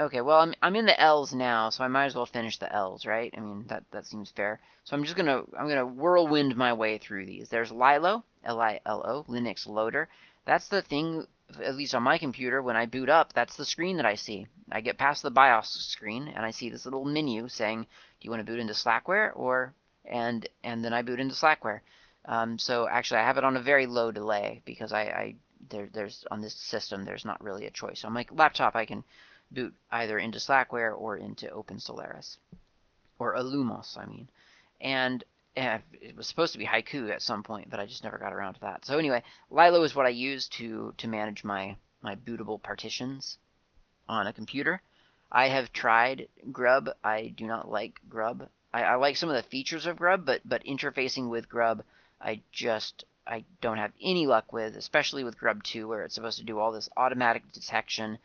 Okay, 0.00 0.22
well, 0.22 0.40
I'm, 0.40 0.54
I'm 0.62 0.76
in 0.76 0.86
the 0.86 0.98
L's 0.98 1.34
now, 1.34 1.68
so 1.68 1.84
I 1.84 1.88
might 1.88 2.06
as 2.06 2.14
well 2.14 2.24
finish 2.24 2.56
the 2.56 2.74
L's, 2.74 3.04
right? 3.04 3.34
I 3.36 3.40
mean, 3.40 3.66
that, 3.68 3.84
that 3.90 4.06
seems 4.06 4.30
fair. 4.30 4.58
So 4.84 4.96
I'm 4.96 5.04
just 5.04 5.14
going 5.14 5.26
to, 5.26 5.44
I'm 5.58 5.68
to 5.68 5.84
whirlwind 5.84 6.56
my 6.56 6.72
way 6.72 6.96
through 6.96 7.26
these. 7.26 7.50
There's 7.50 7.70
Lilo, 7.70 8.24
L-I-L-O, 8.42 9.24
Linux 9.28 9.68
Loader. 9.68 10.08
That's 10.46 10.68
the 10.68 10.80
thing, 10.80 11.26
at 11.62 11.76
least 11.76 11.94
on 11.94 12.02
my 12.02 12.16
computer, 12.16 12.62
when 12.62 12.76
I 12.76 12.86
boot 12.86 13.10
up, 13.10 13.34
that's 13.34 13.56
the 13.56 13.66
screen 13.66 13.98
that 13.98 14.06
I 14.06 14.14
see. 14.14 14.46
I 14.72 14.80
get 14.80 14.96
past 14.96 15.22
the 15.22 15.30
BIOS 15.30 15.68
screen, 15.68 16.28
and 16.28 16.46
I 16.46 16.50
see 16.50 16.70
this 16.70 16.86
little 16.86 17.04
menu 17.04 17.48
saying, 17.48 17.82
do 17.82 18.24
you 18.24 18.30
want 18.30 18.40
to 18.40 18.50
boot 18.50 18.58
into 18.58 18.72
Slackware? 18.72 19.32
Or, 19.34 19.74
and, 20.06 20.48
and 20.64 20.82
then 20.82 20.94
I 20.94 21.02
boot 21.02 21.20
into 21.20 21.34
Slackware. 21.34 21.80
Um, 22.24 22.58
so 22.58 22.88
actually, 22.88 23.20
I 23.20 23.26
have 23.26 23.36
it 23.36 23.44
on 23.44 23.58
a 23.58 23.62
very 23.62 23.84
low 23.84 24.12
delay, 24.12 24.62
because 24.64 24.94
I, 24.94 25.02
I 25.02 25.34
there, 25.68 25.90
there's, 25.92 26.24
on 26.30 26.40
this 26.40 26.54
system, 26.54 27.04
there's 27.04 27.26
not 27.26 27.44
really 27.44 27.66
a 27.66 27.70
choice. 27.70 28.02
On 28.02 28.14
my 28.14 28.24
laptop, 28.32 28.74
I 28.74 28.86
can 28.86 29.04
boot 29.50 29.74
either 29.90 30.18
into 30.18 30.38
Slackware 30.38 30.96
or 30.96 31.16
into 31.16 31.46
OpenSolaris. 31.48 32.36
Or 33.18 33.34
Illumos, 33.34 33.98
I 33.98 34.06
mean. 34.06 34.28
And 34.80 35.24
it 35.56 36.16
was 36.16 36.26
supposed 36.26 36.52
to 36.52 36.58
be 36.58 36.66
Haiku 36.66 37.10
at 37.10 37.22
some 37.22 37.42
point, 37.42 37.70
but 37.70 37.80
I 37.80 37.86
just 37.86 38.04
never 38.04 38.18
got 38.18 38.32
around 38.32 38.54
to 38.54 38.60
that. 38.60 38.84
So 38.84 38.98
anyway, 38.98 39.22
Lilo 39.50 39.82
is 39.82 39.94
what 39.94 40.06
I 40.06 40.10
use 40.10 40.48
to 40.48 40.94
to 40.98 41.08
manage 41.08 41.44
my 41.44 41.76
my 42.02 42.14
bootable 42.14 42.62
partitions 42.62 43.36
on 44.08 44.26
a 44.26 44.32
computer. 44.32 44.80
I 45.30 45.48
have 45.48 45.72
tried 45.72 46.28
Grub. 46.50 46.90
I 47.04 47.28
do 47.36 47.46
not 47.46 47.70
like 47.70 48.00
Grub. 48.08 48.48
I, 48.72 48.82
I 48.82 48.94
like 48.94 49.16
some 49.16 49.28
of 49.28 49.36
the 49.36 49.48
features 49.48 49.86
of 49.86 49.96
Grub, 49.96 50.24
but 50.24 50.40
but 50.44 50.64
interfacing 50.64 51.28
with 51.28 51.48
Grub, 51.48 51.82
I 52.20 52.40
just 52.52 53.04
I 53.26 53.44
don't 53.60 53.78
have 53.78 53.92
any 54.00 54.26
luck 54.26 54.52
with, 54.52 54.76
especially 54.76 55.24
with 55.24 55.38
Grub 55.38 55.62
2, 55.62 55.86
where 55.86 56.02
it's 56.02 56.14
supposed 56.14 56.38
to 56.38 56.44
do 56.44 56.58
all 56.58 56.72
this 56.72 56.88
automatic 56.96 57.50
detection. 57.52 58.18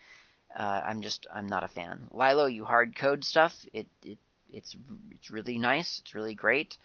Uh, 0.56 0.82
I'm 0.86 1.02
just 1.02 1.28
I'm 1.34 1.48
not 1.48 1.63
a 1.63 1.68
fan. 1.68 2.08
Lilo, 2.12 2.46
you 2.46 2.65
hard 2.65 2.96
code 2.96 3.24
stuff. 3.24 3.54
It, 3.74 3.88
it 4.04 4.18
it's 4.52 4.76
it's 5.12 5.30
really 5.30 5.58
nice. 5.58 6.00
It's 6.00 6.15
really 6.15 6.36
great. 6.36 6.78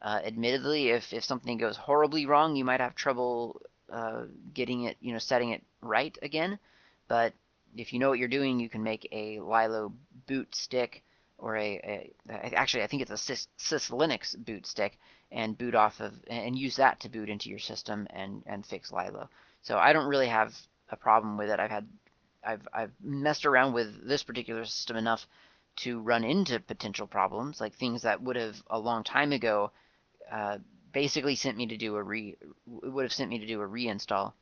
Uh, 0.00 0.20
admittedly, 0.24 0.90
if 0.90 1.12
if 1.12 1.24
something 1.24 1.58
goes 1.58 1.76
horribly 1.76 2.26
wrong, 2.26 2.56
you 2.56 2.64
might 2.64 2.80
have 2.80 2.94
trouble 2.94 3.60
uh, 3.90 4.22
getting 4.52 4.84
it, 4.84 4.96
you 5.00 5.12
know, 5.12 5.18
setting 5.18 5.50
it 5.50 5.62
right 5.80 6.16
again. 6.22 6.58
But 7.06 7.34
if 7.76 7.92
you 7.92 8.00
know 8.00 8.08
what 8.08 8.18
you're 8.18 8.28
doing, 8.28 8.58
you 8.58 8.68
can 8.68 8.82
make 8.82 9.08
a 9.12 9.38
Lilo 9.40 9.92
boot 10.26 10.54
stick 10.54 11.04
or 11.38 11.56
a, 11.56 12.12
a 12.28 12.54
actually 12.54 12.82
I 12.82 12.86
think 12.88 13.02
it's 13.02 13.10
a 13.10 13.14
Sys, 13.14 13.46
SysLinux 13.58 14.36
boot 14.44 14.66
stick 14.66 14.98
and 15.30 15.56
boot 15.56 15.74
off 15.74 16.00
of 16.00 16.12
and 16.26 16.58
use 16.58 16.76
that 16.76 17.00
to 17.00 17.08
boot 17.08 17.28
into 17.28 17.50
your 17.50 17.58
system 17.58 18.06
and 18.10 18.42
and 18.46 18.66
fix 18.66 18.90
Lilo. 18.90 19.28
So 19.62 19.78
I 19.78 19.92
don't 19.92 20.08
really 20.08 20.28
have 20.28 20.54
a 20.90 20.96
problem 20.96 21.36
with 21.36 21.50
it. 21.50 21.60
I've 21.60 21.70
had 21.70 21.86
I've 22.44 22.66
I've 22.72 22.92
messed 23.02 23.46
around 23.46 23.72
with 23.72 24.06
this 24.06 24.22
particular 24.22 24.64
system 24.64 24.96
enough 24.96 25.26
to 25.76 26.00
run 26.00 26.24
into 26.24 26.60
potential 26.60 27.06
problems 27.06 27.60
like 27.60 27.74
things 27.74 28.02
that 28.02 28.22
would 28.22 28.36
have 28.36 28.62
a 28.68 28.78
long 28.78 29.04
time 29.04 29.32
ago 29.32 29.70
uh, 30.30 30.58
basically 30.92 31.34
sent 31.34 31.56
me 31.56 31.66
to 31.66 31.76
do 31.76 31.96
a 31.96 32.02
re 32.02 32.36
would 32.66 33.04
have 33.04 33.12
sent 33.12 33.30
me 33.30 33.38
to 33.38 33.46
do 33.46 33.60
a 33.60 33.68
reinstall 33.68 34.32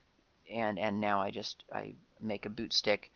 and 0.51 0.79
and 0.79 1.01
now 1.01 1.21
I 1.21 1.31
just 1.31 1.65
I 1.73 1.95
make 2.21 2.47
a 2.47 2.51
boot 2.51 2.73
stick 2.73 3.11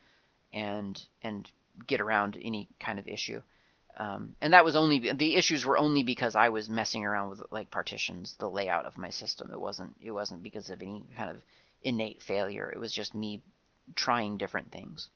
and 0.52 1.00
and 1.22 1.50
get 1.86 2.00
around 2.00 2.38
any 2.40 2.68
kind 2.78 2.98
of 2.98 3.08
issue. 3.08 3.42
Um, 3.96 4.34
and 4.40 4.52
that 4.54 4.64
was 4.64 4.74
only 4.74 5.12
the 5.12 5.36
issues 5.36 5.64
were 5.64 5.78
only 5.78 6.02
because 6.02 6.34
I 6.34 6.48
was 6.48 6.68
messing 6.68 7.04
around 7.04 7.30
with 7.30 7.42
like 7.50 7.70
partitions, 7.70 8.34
the 8.38 8.50
layout 8.50 8.86
of 8.86 8.98
my 8.98 9.10
system. 9.10 9.50
It 9.52 9.60
wasn't 9.60 9.94
it 10.00 10.10
wasn't 10.10 10.42
because 10.42 10.70
of 10.70 10.82
any 10.82 11.04
kind 11.16 11.30
of 11.30 11.42
innate 11.82 12.22
failure. 12.22 12.70
It 12.70 12.78
was 12.78 12.92
just 12.92 13.14
me 13.14 13.42
trying 13.94 14.36
different 14.36 14.70
things. 14.72 15.08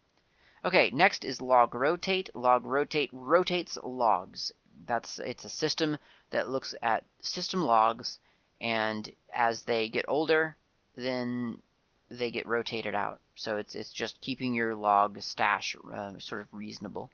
Okay, 0.65 0.91
next 0.91 1.25
is 1.25 1.41
log 1.41 1.75
rotate. 1.75 2.35
Log 2.35 2.65
rotate 2.65 3.11
rotates 3.13 3.79
logs. 3.83 4.53
That's 4.87 5.19
it's 5.19 5.45
a 5.45 5.49
system 5.49 5.99
that 6.31 6.49
looks 6.49 6.75
at 6.83 7.05
system 7.21 7.63
logs, 7.63 8.19
and 8.61 9.11
as 9.33 9.63
they 9.63 9.89
get 9.89 10.05
older, 10.09 10.57
then 10.97 11.63
they 12.11 12.31
get 12.31 12.47
rotated 12.47 12.95
out. 12.95 13.21
So 13.35 13.57
it's 13.57 13.75
it's 13.75 13.93
just 13.93 14.21
keeping 14.21 14.55
your 14.55 14.75
log 14.75 15.21
stash 15.23 15.77
uh, 15.93 16.19
sort 16.19 16.41
of 16.41 16.49
reasonable. 16.53 17.11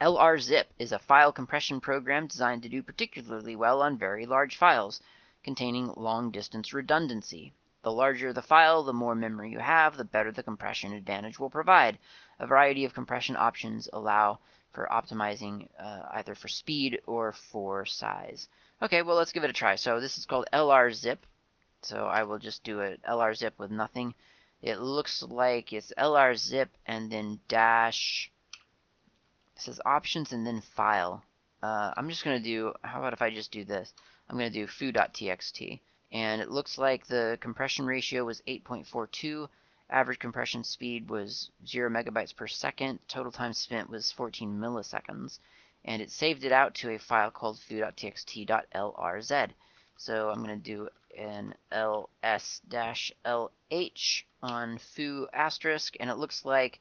LRZip 0.00 0.66
is 0.78 0.92
a 0.92 0.98
file 0.98 1.32
compression 1.32 1.80
program 1.80 2.26
designed 2.26 2.62
to 2.64 2.68
do 2.68 2.82
particularly 2.82 3.56
well 3.56 3.80
on 3.80 3.96
very 3.96 4.26
large 4.26 4.56
files 4.56 5.00
containing 5.42 5.90
long 5.96 6.30
distance 6.30 6.74
redundancy. 6.74 7.54
The 7.86 7.92
larger 7.92 8.32
the 8.32 8.42
file, 8.42 8.82
the 8.82 8.92
more 8.92 9.14
memory 9.14 9.52
you 9.52 9.60
have, 9.60 9.96
the 9.96 10.02
better 10.04 10.32
the 10.32 10.42
compression 10.42 10.92
advantage 10.92 11.38
will 11.38 11.50
provide. 11.50 12.00
A 12.40 12.44
variety 12.44 12.84
of 12.84 12.94
compression 12.94 13.36
options 13.36 13.88
allow 13.92 14.40
for 14.72 14.88
optimizing 14.90 15.68
uh, 15.78 16.02
either 16.10 16.34
for 16.34 16.48
speed 16.48 17.00
or 17.06 17.32
for 17.32 17.86
size. 17.86 18.48
Okay, 18.82 19.02
well 19.02 19.14
let's 19.14 19.30
give 19.30 19.44
it 19.44 19.50
a 19.50 19.52
try. 19.52 19.76
So 19.76 20.00
this 20.00 20.18
is 20.18 20.26
called 20.26 20.48
LRZip. 20.52 21.18
So 21.82 22.06
I 22.06 22.24
will 22.24 22.40
just 22.40 22.64
do 22.64 22.80
an 22.80 22.98
LRZip 23.08 23.52
with 23.56 23.70
nothing. 23.70 24.16
It 24.62 24.80
looks 24.80 25.22
like 25.22 25.72
it's 25.72 25.92
LRZip 25.96 26.70
and 26.86 27.08
then 27.08 27.38
dash 27.46 28.32
it 29.54 29.62
says 29.62 29.80
options 29.86 30.32
and 30.32 30.44
then 30.44 30.60
file. 30.60 31.22
Uh, 31.62 31.94
I'm 31.96 32.08
just 32.08 32.24
going 32.24 32.36
to 32.36 32.42
do, 32.42 32.74
how 32.82 32.98
about 32.98 33.12
if 33.12 33.22
I 33.22 33.30
just 33.30 33.52
do 33.52 33.64
this? 33.64 33.94
I'm 34.28 34.36
going 34.36 34.52
to 34.52 34.58
do 34.58 34.66
foo.txt. 34.66 35.78
And 36.12 36.40
it 36.40 36.50
looks 36.50 36.78
like 36.78 37.06
the 37.06 37.36
compression 37.40 37.84
ratio 37.86 38.24
was 38.24 38.42
8.42. 38.46 39.48
Average 39.90 40.18
compression 40.18 40.64
speed 40.64 41.10
was 41.10 41.50
0 41.66 41.90
megabytes 41.90 42.34
per 42.34 42.46
second. 42.46 43.00
Total 43.08 43.32
time 43.32 43.52
spent 43.52 43.90
was 43.90 44.12
14 44.12 44.58
milliseconds. 44.58 45.38
And 45.84 46.02
it 46.02 46.10
saved 46.10 46.44
it 46.44 46.52
out 46.52 46.74
to 46.76 46.90
a 46.90 46.98
file 46.98 47.30
called 47.30 47.58
foo.txt.lrz. 47.60 49.50
So 49.96 50.30
I'm 50.30 50.44
going 50.44 50.60
to 50.60 50.64
do 50.64 50.88
an 51.16 51.54
ls-lh 51.72 53.50
on 54.42 54.78
foo 54.78 55.28
asterisk. 55.32 55.96
And 55.98 56.10
it 56.10 56.16
looks 56.16 56.44
like 56.44 56.80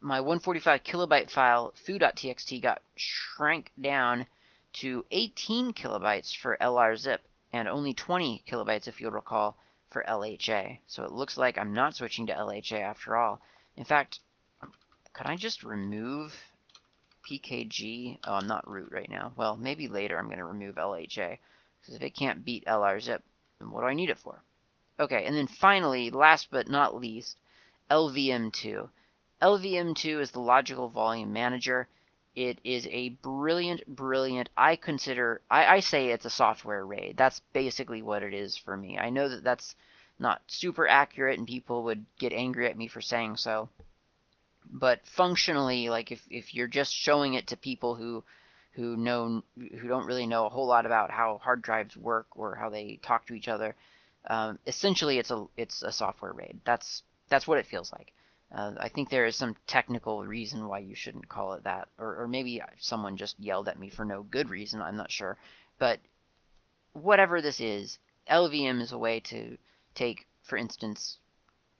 my 0.00 0.20
145 0.20 0.82
kilobyte 0.84 1.30
file 1.30 1.72
foo.txt 1.74 2.62
got 2.62 2.82
shrank 2.96 3.72
down 3.80 4.26
to 4.72 5.04
18 5.10 5.72
kilobytes 5.72 6.34
for 6.36 6.56
LRZip 6.60 7.18
and 7.52 7.68
only 7.68 7.94
20 7.94 8.44
kilobytes, 8.48 8.88
if 8.88 9.00
you'll 9.00 9.10
recall, 9.10 9.56
for 9.90 10.04
LHA. 10.08 10.78
So 10.86 11.04
it 11.04 11.12
looks 11.12 11.36
like 11.36 11.58
I'm 11.58 11.72
not 11.72 11.96
switching 11.96 12.26
to 12.26 12.34
LHA 12.34 12.80
after 12.80 13.16
all. 13.16 13.40
In 13.76 13.84
fact, 13.84 14.20
could 15.12 15.26
I 15.26 15.36
just 15.36 15.64
remove 15.64 16.34
PKG? 17.28 18.18
Oh, 18.24 18.34
I'm 18.34 18.46
not 18.46 18.68
root 18.68 18.90
right 18.92 19.10
now. 19.10 19.32
Well, 19.36 19.56
maybe 19.56 19.88
later 19.88 20.18
I'm 20.18 20.26
going 20.26 20.38
to 20.38 20.44
remove 20.44 20.76
LHA. 20.76 21.38
Because 21.80 21.94
if 21.94 22.02
it 22.02 22.14
can't 22.14 22.44
beat 22.44 22.66
LRZip, 22.66 23.20
then 23.58 23.70
what 23.70 23.80
do 23.80 23.86
I 23.86 23.94
need 23.94 24.10
it 24.10 24.18
for? 24.18 24.42
Okay, 24.98 25.24
and 25.24 25.34
then 25.34 25.46
finally, 25.46 26.10
last 26.10 26.48
but 26.50 26.68
not 26.68 26.94
least, 26.94 27.36
LVM2. 27.90 28.88
LVM2 29.40 30.20
is 30.20 30.30
the 30.30 30.40
logical 30.40 30.88
volume 30.88 31.32
manager. 31.32 31.88
It 32.36 32.60
is 32.62 32.86
a 32.90 33.08
brilliant, 33.08 33.86
brilliant, 33.86 34.50
I 34.56 34.76
consider, 34.76 35.40
I, 35.50 35.66
I 35.66 35.80
say 35.80 36.08
it's 36.08 36.24
a 36.24 36.30
software 36.30 36.86
RAID. 36.86 37.16
That's 37.16 37.40
basically 37.52 38.02
what 38.02 38.22
it 38.22 38.32
is 38.32 38.56
for 38.56 38.76
me. 38.76 38.98
I 38.98 39.10
know 39.10 39.28
that 39.28 39.42
that's 39.42 39.74
not 40.18 40.42
super 40.46 40.86
accurate 40.86 41.38
and 41.38 41.48
people 41.48 41.82
would 41.84 42.04
get 42.18 42.32
angry 42.32 42.68
at 42.68 42.76
me 42.76 42.86
for 42.86 43.00
saying 43.00 43.36
so. 43.36 43.68
But 44.72 45.04
functionally, 45.06 45.88
like 45.88 46.12
if, 46.12 46.24
if 46.30 46.54
you're 46.54 46.68
just 46.68 46.94
showing 46.94 47.34
it 47.34 47.48
to 47.48 47.56
people 47.56 47.94
who 47.96 48.22
who 48.72 48.96
know 48.96 49.42
who 49.56 49.88
don't 49.88 50.06
really 50.06 50.26
know 50.26 50.46
a 50.46 50.50
whole 50.50 50.66
lot 50.66 50.86
about 50.86 51.10
how 51.10 51.38
hard 51.38 51.60
drives 51.60 51.96
work 51.96 52.28
or 52.36 52.54
how 52.54 52.70
they 52.70 53.00
talk 53.02 53.26
to 53.26 53.34
each 53.34 53.48
other, 53.48 53.74
um, 54.28 54.58
essentially 54.66 55.18
it's 55.18 55.32
a 55.32 55.46
it's 55.56 55.82
a 55.82 55.90
software 55.90 56.32
RAID. 56.32 56.60
That's 56.64 57.02
that's 57.28 57.48
what 57.48 57.58
it 57.58 57.66
feels 57.66 57.92
like. 57.92 58.12
Uh, 58.52 58.74
I 58.78 58.88
think 58.88 59.08
there 59.08 59.26
is 59.26 59.36
some 59.36 59.56
technical 59.66 60.26
reason 60.26 60.66
why 60.66 60.80
you 60.80 60.96
shouldn't 60.96 61.28
call 61.28 61.52
it 61.52 61.64
that, 61.64 61.88
or, 61.98 62.22
or 62.22 62.28
maybe 62.28 62.60
someone 62.78 63.16
just 63.16 63.38
yelled 63.38 63.68
at 63.68 63.78
me 63.78 63.88
for 63.88 64.04
no 64.04 64.24
good 64.24 64.50
reason. 64.50 64.82
I'm 64.82 64.96
not 64.96 65.12
sure, 65.12 65.38
but 65.78 66.00
whatever 66.92 67.40
this 67.40 67.60
is, 67.60 67.98
LVM 68.28 68.80
is 68.80 68.90
a 68.90 68.98
way 68.98 69.20
to 69.20 69.56
take, 69.94 70.26
for 70.42 70.56
instance, 70.56 71.18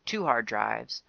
two 0.05 0.25
hard 0.25 0.47
drives 0.47 1.03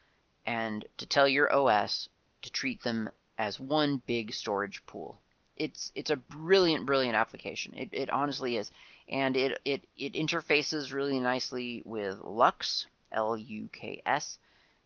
and 0.46 0.86
to 0.98 1.06
tell 1.06 1.28
your 1.28 1.54
OS 1.54 2.10
to 2.42 2.52
treat 2.52 2.82
them 2.82 3.10
as 3.38 3.60
one 3.60 3.98
big 4.08 4.34
storage 4.34 4.84
pool. 4.88 5.20
It's 5.58 5.92
it's 5.94 6.10
a 6.10 6.16
brilliant, 6.16 6.88
brilliant 6.88 7.16
application. 7.16 7.76
It, 7.76 7.90
it 7.92 8.10
honestly 8.10 8.58
is, 8.58 8.72
and 9.08 9.38
it, 9.38 9.62
it 9.64 9.88
it 9.96 10.14
interfaces 10.14 10.92
really 10.92 11.20
nicely 11.20 11.84
with 11.86 12.20
LUKS, 12.24 12.88
L-U-K-S 13.12 14.40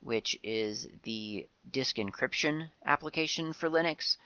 which 0.05 0.37
is 0.43 0.87
the 1.01 1.47
disk 1.71 1.95
encryption 1.95 2.69
application 2.85 3.51
for 3.53 3.71
Linux. 3.71 4.17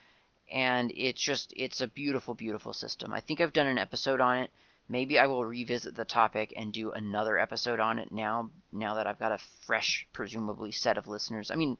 And 0.52 0.92
it's 0.94 1.22
just, 1.22 1.54
it's 1.56 1.80
a 1.80 1.88
beautiful, 1.88 2.34
beautiful 2.34 2.74
system. 2.74 3.14
I 3.14 3.22
think 3.22 3.40
I've 3.40 3.54
done 3.54 3.68
an 3.68 3.78
episode 3.78 4.20
on 4.20 4.40
it. 4.40 4.52
Maybe 4.90 5.18
I 5.18 5.28
will 5.28 5.46
revisit 5.46 5.96
the 5.96 6.04
topic 6.04 6.54
and 6.58 6.74
do 6.74 6.92
another 6.92 7.40
episode 7.40 7.80
on 7.80 7.98
it 7.98 8.12
now, 8.12 8.50
now 8.74 8.96
that 8.96 9.08
I've 9.08 9.20
got 9.20 9.32
a 9.32 9.40
fresh, 9.66 10.06
presumably, 10.12 10.74
set 10.74 10.98
of 10.98 11.08
listeners. 11.08 11.50
I 11.50 11.56
mean, 11.56 11.78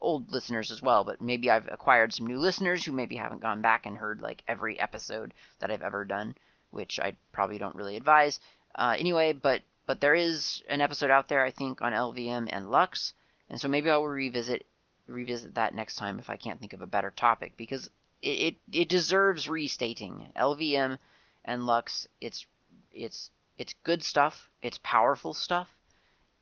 old 0.00 0.30
listeners 0.30 0.70
as 0.70 0.80
well, 0.80 1.02
but 1.02 1.20
maybe 1.20 1.50
I've 1.50 1.66
acquired 1.72 2.14
some 2.14 2.28
new 2.28 2.38
listeners 2.38 2.84
who 2.84 2.92
maybe 2.92 3.16
haven't 3.16 3.42
gone 3.42 3.60
back 3.60 3.86
and 3.86 3.96
heard 3.98 4.20
like 4.20 4.44
every 4.46 4.78
episode 4.78 5.34
that 5.58 5.72
I've 5.72 5.82
ever 5.82 6.04
done, 6.04 6.36
which 6.70 7.00
I 7.00 7.16
probably 7.32 7.58
don't 7.58 7.74
really 7.74 7.96
advise. 7.96 8.38
Uh, 8.76 8.94
anyway, 8.96 9.32
but 9.32 9.62
but 9.86 10.00
there 10.00 10.14
is 10.14 10.62
an 10.68 10.80
episode 10.80 11.10
out 11.10 11.28
there, 11.28 11.44
I 11.44 11.50
think, 11.50 11.80
on 11.80 11.92
LVM 11.92 12.48
and 12.50 12.70
LUKS, 12.70 13.14
and 13.48 13.60
so 13.60 13.68
maybe 13.68 13.88
I 13.88 13.96
will 13.96 14.08
revisit 14.08 14.66
revisit 15.06 15.54
that 15.54 15.74
next 15.74 15.94
time 15.94 16.18
if 16.18 16.28
I 16.28 16.36
can't 16.36 16.58
think 16.58 16.72
of 16.72 16.82
a 16.82 16.86
better 16.86 17.12
topic 17.12 17.56
because 17.56 17.88
it, 18.20 18.28
it, 18.28 18.56
it 18.72 18.88
deserves 18.88 19.48
restating. 19.48 20.32
LVM 20.36 20.98
and 21.44 21.66
LUKS, 21.66 22.08
it's 22.20 22.46
it's 22.92 23.30
it's 23.58 23.74
good 23.84 24.02
stuff. 24.02 24.50
It's 24.62 24.80
powerful 24.82 25.32
stuff. 25.32 25.74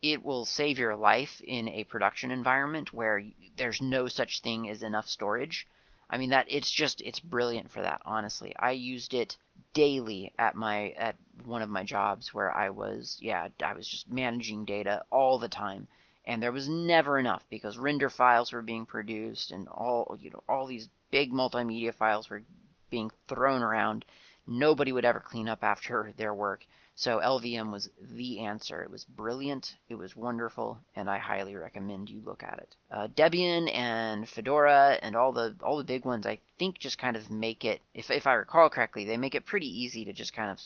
It 0.01 0.23
will 0.25 0.45
save 0.45 0.79
your 0.79 0.97
life 0.97 1.41
in 1.43 1.69
a 1.69 1.85
production 1.85 2.31
environment 2.31 2.93
where 2.93 3.23
there's 3.57 3.81
no 3.81 4.09
such 4.09 4.41
thing 4.41 4.69
as 4.69 4.83
enough 4.83 5.09
storage. 5.09 5.67
I 6.09 6.17
mean 6.17 6.31
that 6.31 6.47
it's 6.49 6.71
just 6.71 7.01
it's 7.03 7.21
brilliant 7.21 7.71
for 7.71 7.83
that. 7.83 8.01
Honestly, 8.05 8.55
I 8.59 8.73
used 8.73 9.15
it 9.15 9.37
daily 9.75 10.33
at 10.39 10.55
my 10.55 10.91
at 10.91 11.17
one 11.45 11.63
of 11.63 11.69
my 11.69 11.85
jobs 11.85 12.33
where 12.33 12.51
I 12.51 12.71
was 12.71 13.19
yeah 13.21 13.49
I 13.63 13.75
was 13.75 13.87
just 13.87 14.11
managing 14.11 14.65
data 14.65 15.03
all 15.11 15.39
the 15.39 15.49
time 15.49 15.89
and 16.27 16.43
there 16.43 16.53
was 16.53 16.69
never 16.69 17.19
enough 17.19 17.45
because 17.51 17.77
render 17.77 18.09
files 18.09 18.53
were 18.53 18.63
being 18.63 18.87
produced 18.87 19.51
and 19.51 19.69
all 19.69 20.17
you 20.21 20.31
know 20.31 20.43
all 20.49 20.67
these 20.67 20.89
big 21.11 21.33
multimedia 21.33 21.95
files 21.95 22.31
were 22.31 22.43
being 22.91 23.11
thrown 23.29 23.63
around. 23.63 24.05
Nobody 24.47 24.93
would 24.93 25.05
ever 25.05 25.21
clean 25.21 25.49
up 25.49 25.63
after 25.63 26.13
their 26.17 26.35
work. 26.35 26.67
So 26.97 27.19
LVM 27.19 27.73
was 27.73 27.91
the 28.01 28.41
answer. 28.41 28.81
It 28.83 28.91
was 28.91 29.05
brilliant, 29.05 29.77
it 29.89 29.97
was 29.97 30.15
wonderful, 30.15 30.79
and 30.95 31.11
I 31.11 31.19
highly 31.19 31.57
recommend 31.57 32.09
you 32.09 32.21
look 32.21 32.45
at 32.45 32.61
it. 32.61 32.77
Uh, 32.89 33.09
Debian 33.09 33.69
and 33.75 34.29
Fedora 34.29 35.01
and 35.03 35.17
all 35.17 35.33
the 35.33 35.57
all 35.61 35.77
the 35.77 35.83
big 35.83 36.05
ones, 36.05 36.25
I 36.25 36.39
think, 36.57 36.79
just 36.79 36.97
kind 36.99 37.17
of 37.17 37.31
make 37.31 37.65
it. 37.65 37.83
If 37.95 38.13
if 38.13 38.29
I 38.29 38.35
recall 38.35 38.71
correctly, 38.71 39.05
they 39.05 39.17
make 39.17 39.35
it 39.35 39.45
pretty 39.45 39.67
easy 39.67 40.05
to 40.05 40.13
just 40.13 40.33
kind 40.35 40.53
of 40.53 40.61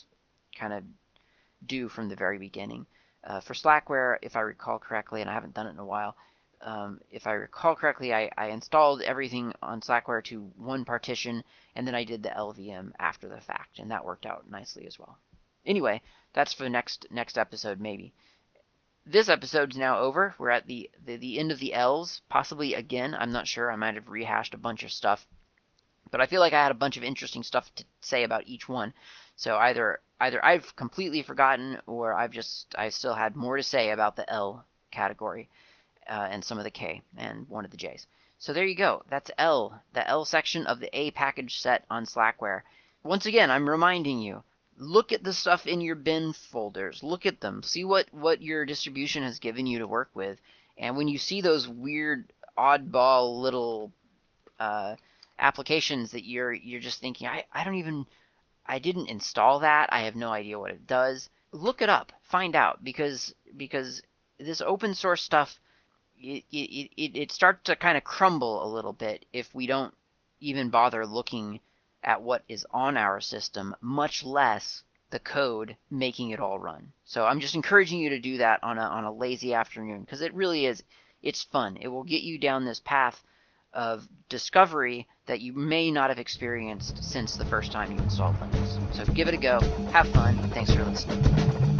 kind 0.55 0.71
of 0.71 0.83
do 1.65 1.89
from 1.89 2.09
the 2.09 2.15
very 2.15 2.37
beginning. 2.37 2.85
Uh, 3.23 3.39
for 3.39 3.55
Slackware, 3.55 4.19
if 4.21 4.35
I 4.35 4.41
recall 4.41 4.77
correctly, 4.77 5.21
and 5.21 5.29
I 5.29 5.33
haven't 5.33 5.55
done 5.55 5.65
it 5.65 5.71
in 5.71 5.79
a 5.79 5.85
while, 5.85 6.15
um, 6.61 7.01
if 7.11 7.25
I 7.25 7.33
recall 7.33 7.75
correctly, 7.75 8.13
I, 8.13 8.29
I, 8.37 8.47
installed 8.47 9.01
everything 9.01 9.53
on 9.61 9.81
Slackware 9.81 10.23
to 10.25 10.41
one 10.57 10.85
partition, 10.85 11.43
and 11.75 11.87
then 11.87 11.95
I 11.95 12.03
did 12.03 12.21
the 12.21 12.29
LVM 12.29 12.93
after 12.99 13.27
the 13.27 13.41
fact, 13.41 13.79
and 13.79 13.91
that 13.91 14.05
worked 14.05 14.25
out 14.25 14.49
nicely 14.49 14.85
as 14.85 14.99
well. 14.99 15.17
Anyway, 15.65 16.01
that's 16.33 16.53
for 16.53 16.63
the 16.63 16.69
next 16.69 17.07
next 17.11 17.37
episode, 17.37 17.79
maybe. 17.79 18.13
This 19.05 19.29
episode's 19.29 19.77
now 19.77 19.99
over. 19.99 20.35
We're 20.37 20.51
at 20.51 20.67
the, 20.67 20.89
the, 21.03 21.15
the 21.15 21.39
end 21.39 21.51
of 21.51 21.59
the 21.59 21.73
L's, 21.73 22.21
possibly 22.29 22.75
again. 22.75 23.15
I'm 23.15 23.31
not 23.31 23.47
sure. 23.47 23.71
I 23.71 23.75
might 23.75 23.95
have 23.95 24.09
rehashed 24.09 24.53
a 24.53 24.57
bunch 24.57 24.83
of 24.83 24.91
stuff. 24.91 25.25
But 26.11 26.21
I 26.21 26.27
feel 26.27 26.41
like 26.41 26.53
I 26.53 26.61
had 26.61 26.71
a 26.71 26.75
bunch 26.75 26.97
of 26.97 27.03
interesting 27.03 27.43
stuff 27.43 27.73
to 27.75 27.85
say 28.01 28.23
about 28.23 28.47
each 28.47 28.69
one. 28.69 28.93
So 29.35 29.57
either 29.57 29.99
either 30.19 30.43
I've 30.43 30.75
completely 30.75 31.23
forgotten 31.23 31.79
or 31.87 32.13
I've 32.13 32.31
just 32.31 32.75
I 32.77 32.89
still 32.89 33.13
had 33.13 33.35
more 33.35 33.57
to 33.57 33.63
say 33.63 33.91
about 33.91 34.15
the 34.15 34.29
L 34.29 34.65
category 34.91 35.49
uh, 36.07 36.27
and 36.31 36.43
some 36.43 36.57
of 36.57 36.63
the 36.63 36.71
K 36.71 37.01
and 37.17 37.47
one 37.47 37.65
of 37.65 37.71
the 37.71 37.77
J's. 37.77 38.05
So 38.37 38.53
there 38.53 38.65
you 38.65 38.75
go. 38.75 39.03
That's 39.09 39.31
L, 39.37 39.81
the 39.93 40.07
L 40.07 40.25
section 40.25 40.65
of 40.65 40.79
the 40.79 40.89
A 40.97 41.11
package 41.11 41.59
set 41.59 41.85
on 41.89 42.05
Slackware. 42.05 42.61
Once 43.03 43.25
again, 43.25 43.51
I'm 43.51 43.69
reminding 43.69 44.19
you, 44.19 44.43
look 44.79 45.11
at 45.11 45.23
the 45.23 45.33
stuff 45.33 45.67
in 45.67 45.81
your 45.81 45.95
bin 45.95 46.33
folders. 46.33 47.03
Look 47.03 47.25
at 47.25 47.41
them. 47.41 47.61
See 47.61 47.83
what, 47.83 48.07
what 48.11 48.41
your 48.41 48.65
distribution 48.65 49.23
has 49.23 49.39
given 49.39 49.67
you 49.67 49.79
to 49.79 49.87
work 49.87 50.09
with. 50.13 50.39
And 50.77 50.97
when 50.97 51.07
you 51.07 51.17
see 51.17 51.41
those 51.41 51.67
weird, 51.67 52.31
oddball 52.57 53.39
little 53.39 53.91
uh, 54.59 54.95
applications 55.37 56.11
that 56.11 56.25
you're 56.25 56.53
you're 56.53 56.81
just 56.81 56.99
thinking, 56.99 57.27
I, 57.27 57.45
I 57.53 57.63
don't 57.63 57.75
even 57.75 58.05
I 58.65 58.79
didn't 58.79 59.09
install 59.09 59.59
that. 59.59 59.89
I 59.91 60.01
have 60.01 60.15
no 60.15 60.29
idea 60.29 60.59
what 60.59 60.71
it 60.71 60.87
does. 60.87 61.29
Look 61.51 61.81
it 61.81 61.89
up. 61.89 62.11
Find 62.23 62.55
out 62.55 62.83
because 62.83 63.33
because 63.55 64.01
this 64.39 64.61
open 64.61 64.93
source 64.93 65.21
stuff 65.21 65.59
it, 66.21 66.43
it, 66.51 66.91
it, 66.97 67.15
it 67.15 67.31
starts 67.31 67.61
to 67.63 67.75
kind 67.75 67.97
of 67.97 68.03
crumble 68.03 68.63
a 68.63 68.73
little 68.73 68.93
bit 68.93 69.25
if 69.31 69.53
we 69.55 69.67
don't 69.67 69.93
even 70.41 70.69
bother 70.69 71.05
looking 71.05 71.59
at 72.03 72.21
what 72.21 72.43
is 72.47 72.65
on 72.71 72.97
our 72.97 73.19
system, 73.19 73.75
much 73.81 74.23
less 74.23 74.83
the 75.11 75.19
code 75.19 75.75
making 75.89 76.29
it 76.29 76.39
all 76.39 76.59
run. 76.59 76.91
So 77.05 77.25
I'm 77.25 77.39
just 77.39 77.55
encouraging 77.55 77.99
you 77.99 78.09
to 78.11 78.19
do 78.19 78.37
that 78.37 78.63
on 78.63 78.77
a, 78.77 78.81
on 78.81 79.03
a 79.03 79.11
lazy 79.11 79.53
afternoon 79.53 80.01
because 80.01 80.21
it 80.21 80.33
really 80.33 80.65
is, 80.65 80.83
it's 81.21 81.43
fun. 81.43 81.77
It 81.81 81.87
will 81.87 82.03
get 82.03 82.21
you 82.21 82.37
down 82.37 82.65
this 82.65 82.79
path 82.79 83.21
of 83.73 84.07
discovery 84.29 85.07
that 85.27 85.41
you 85.41 85.53
may 85.53 85.91
not 85.91 86.09
have 86.09 86.19
experienced 86.19 87.03
since 87.03 87.37
the 87.37 87.45
first 87.45 87.71
time 87.71 87.91
you 87.91 87.97
installed 87.99 88.35
Linux. 88.37 88.95
So 88.95 89.05
give 89.13 89.27
it 89.27 89.33
a 89.33 89.37
go, 89.37 89.59
have 89.91 90.07
fun, 90.07 90.49
thanks 90.51 90.73
for 90.73 90.83
listening. 90.83 91.78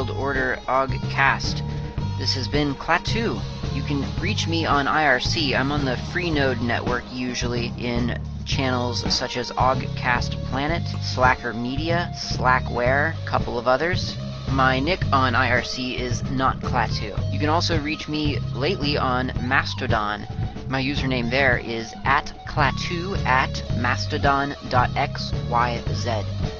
World 0.00 0.16
Order 0.16 0.58
Cast. 1.10 1.62
This 2.16 2.32
has 2.32 2.48
been 2.48 2.74
Klaatu. 2.74 3.38
You 3.74 3.82
can 3.82 4.02
reach 4.18 4.48
me 4.48 4.64
on 4.64 4.86
IRC. 4.86 5.54
I'm 5.54 5.70
on 5.70 5.84
the 5.84 5.96
Freenode 5.96 6.62
network 6.62 7.04
usually 7.12 7.70
in 7.76 8.18
channels 8.46 9.04
such 9.12 9.36
as 9.36 9.50
Oggcast 9.50 10.42
Planet, 10.46 10.82
Slacker 11.02 11.52
Media, 11.52 12.10
Slackware, 12.14 13.14
couple 13.26 13.58
of 13.58 13.68
others. 13.68 14.16
My 14.50 14.80
nick 14.80 15.04
on 15.12 15.34
IRC 15.34 15.98
is 15.98 16.22
not 16.30 16.60
Klaatu. 16.60 17.14
You 17.30 17.38
can 17.38 17.50
also 17.50 17.78
reach 17.78 18.08
me 18.08 18.38
lately 18.54 18.96
on 18.96 19.32
Mastodon. 19.42 20.26
My 20.70 20.82
username 20.82 21.28
there 21.28 21.58
is 21.58 21.92
at 22.06 22.32
Klaatu 22.48 23.22
at 23.26 23.52
mastodon.xyz. 23.76 26.59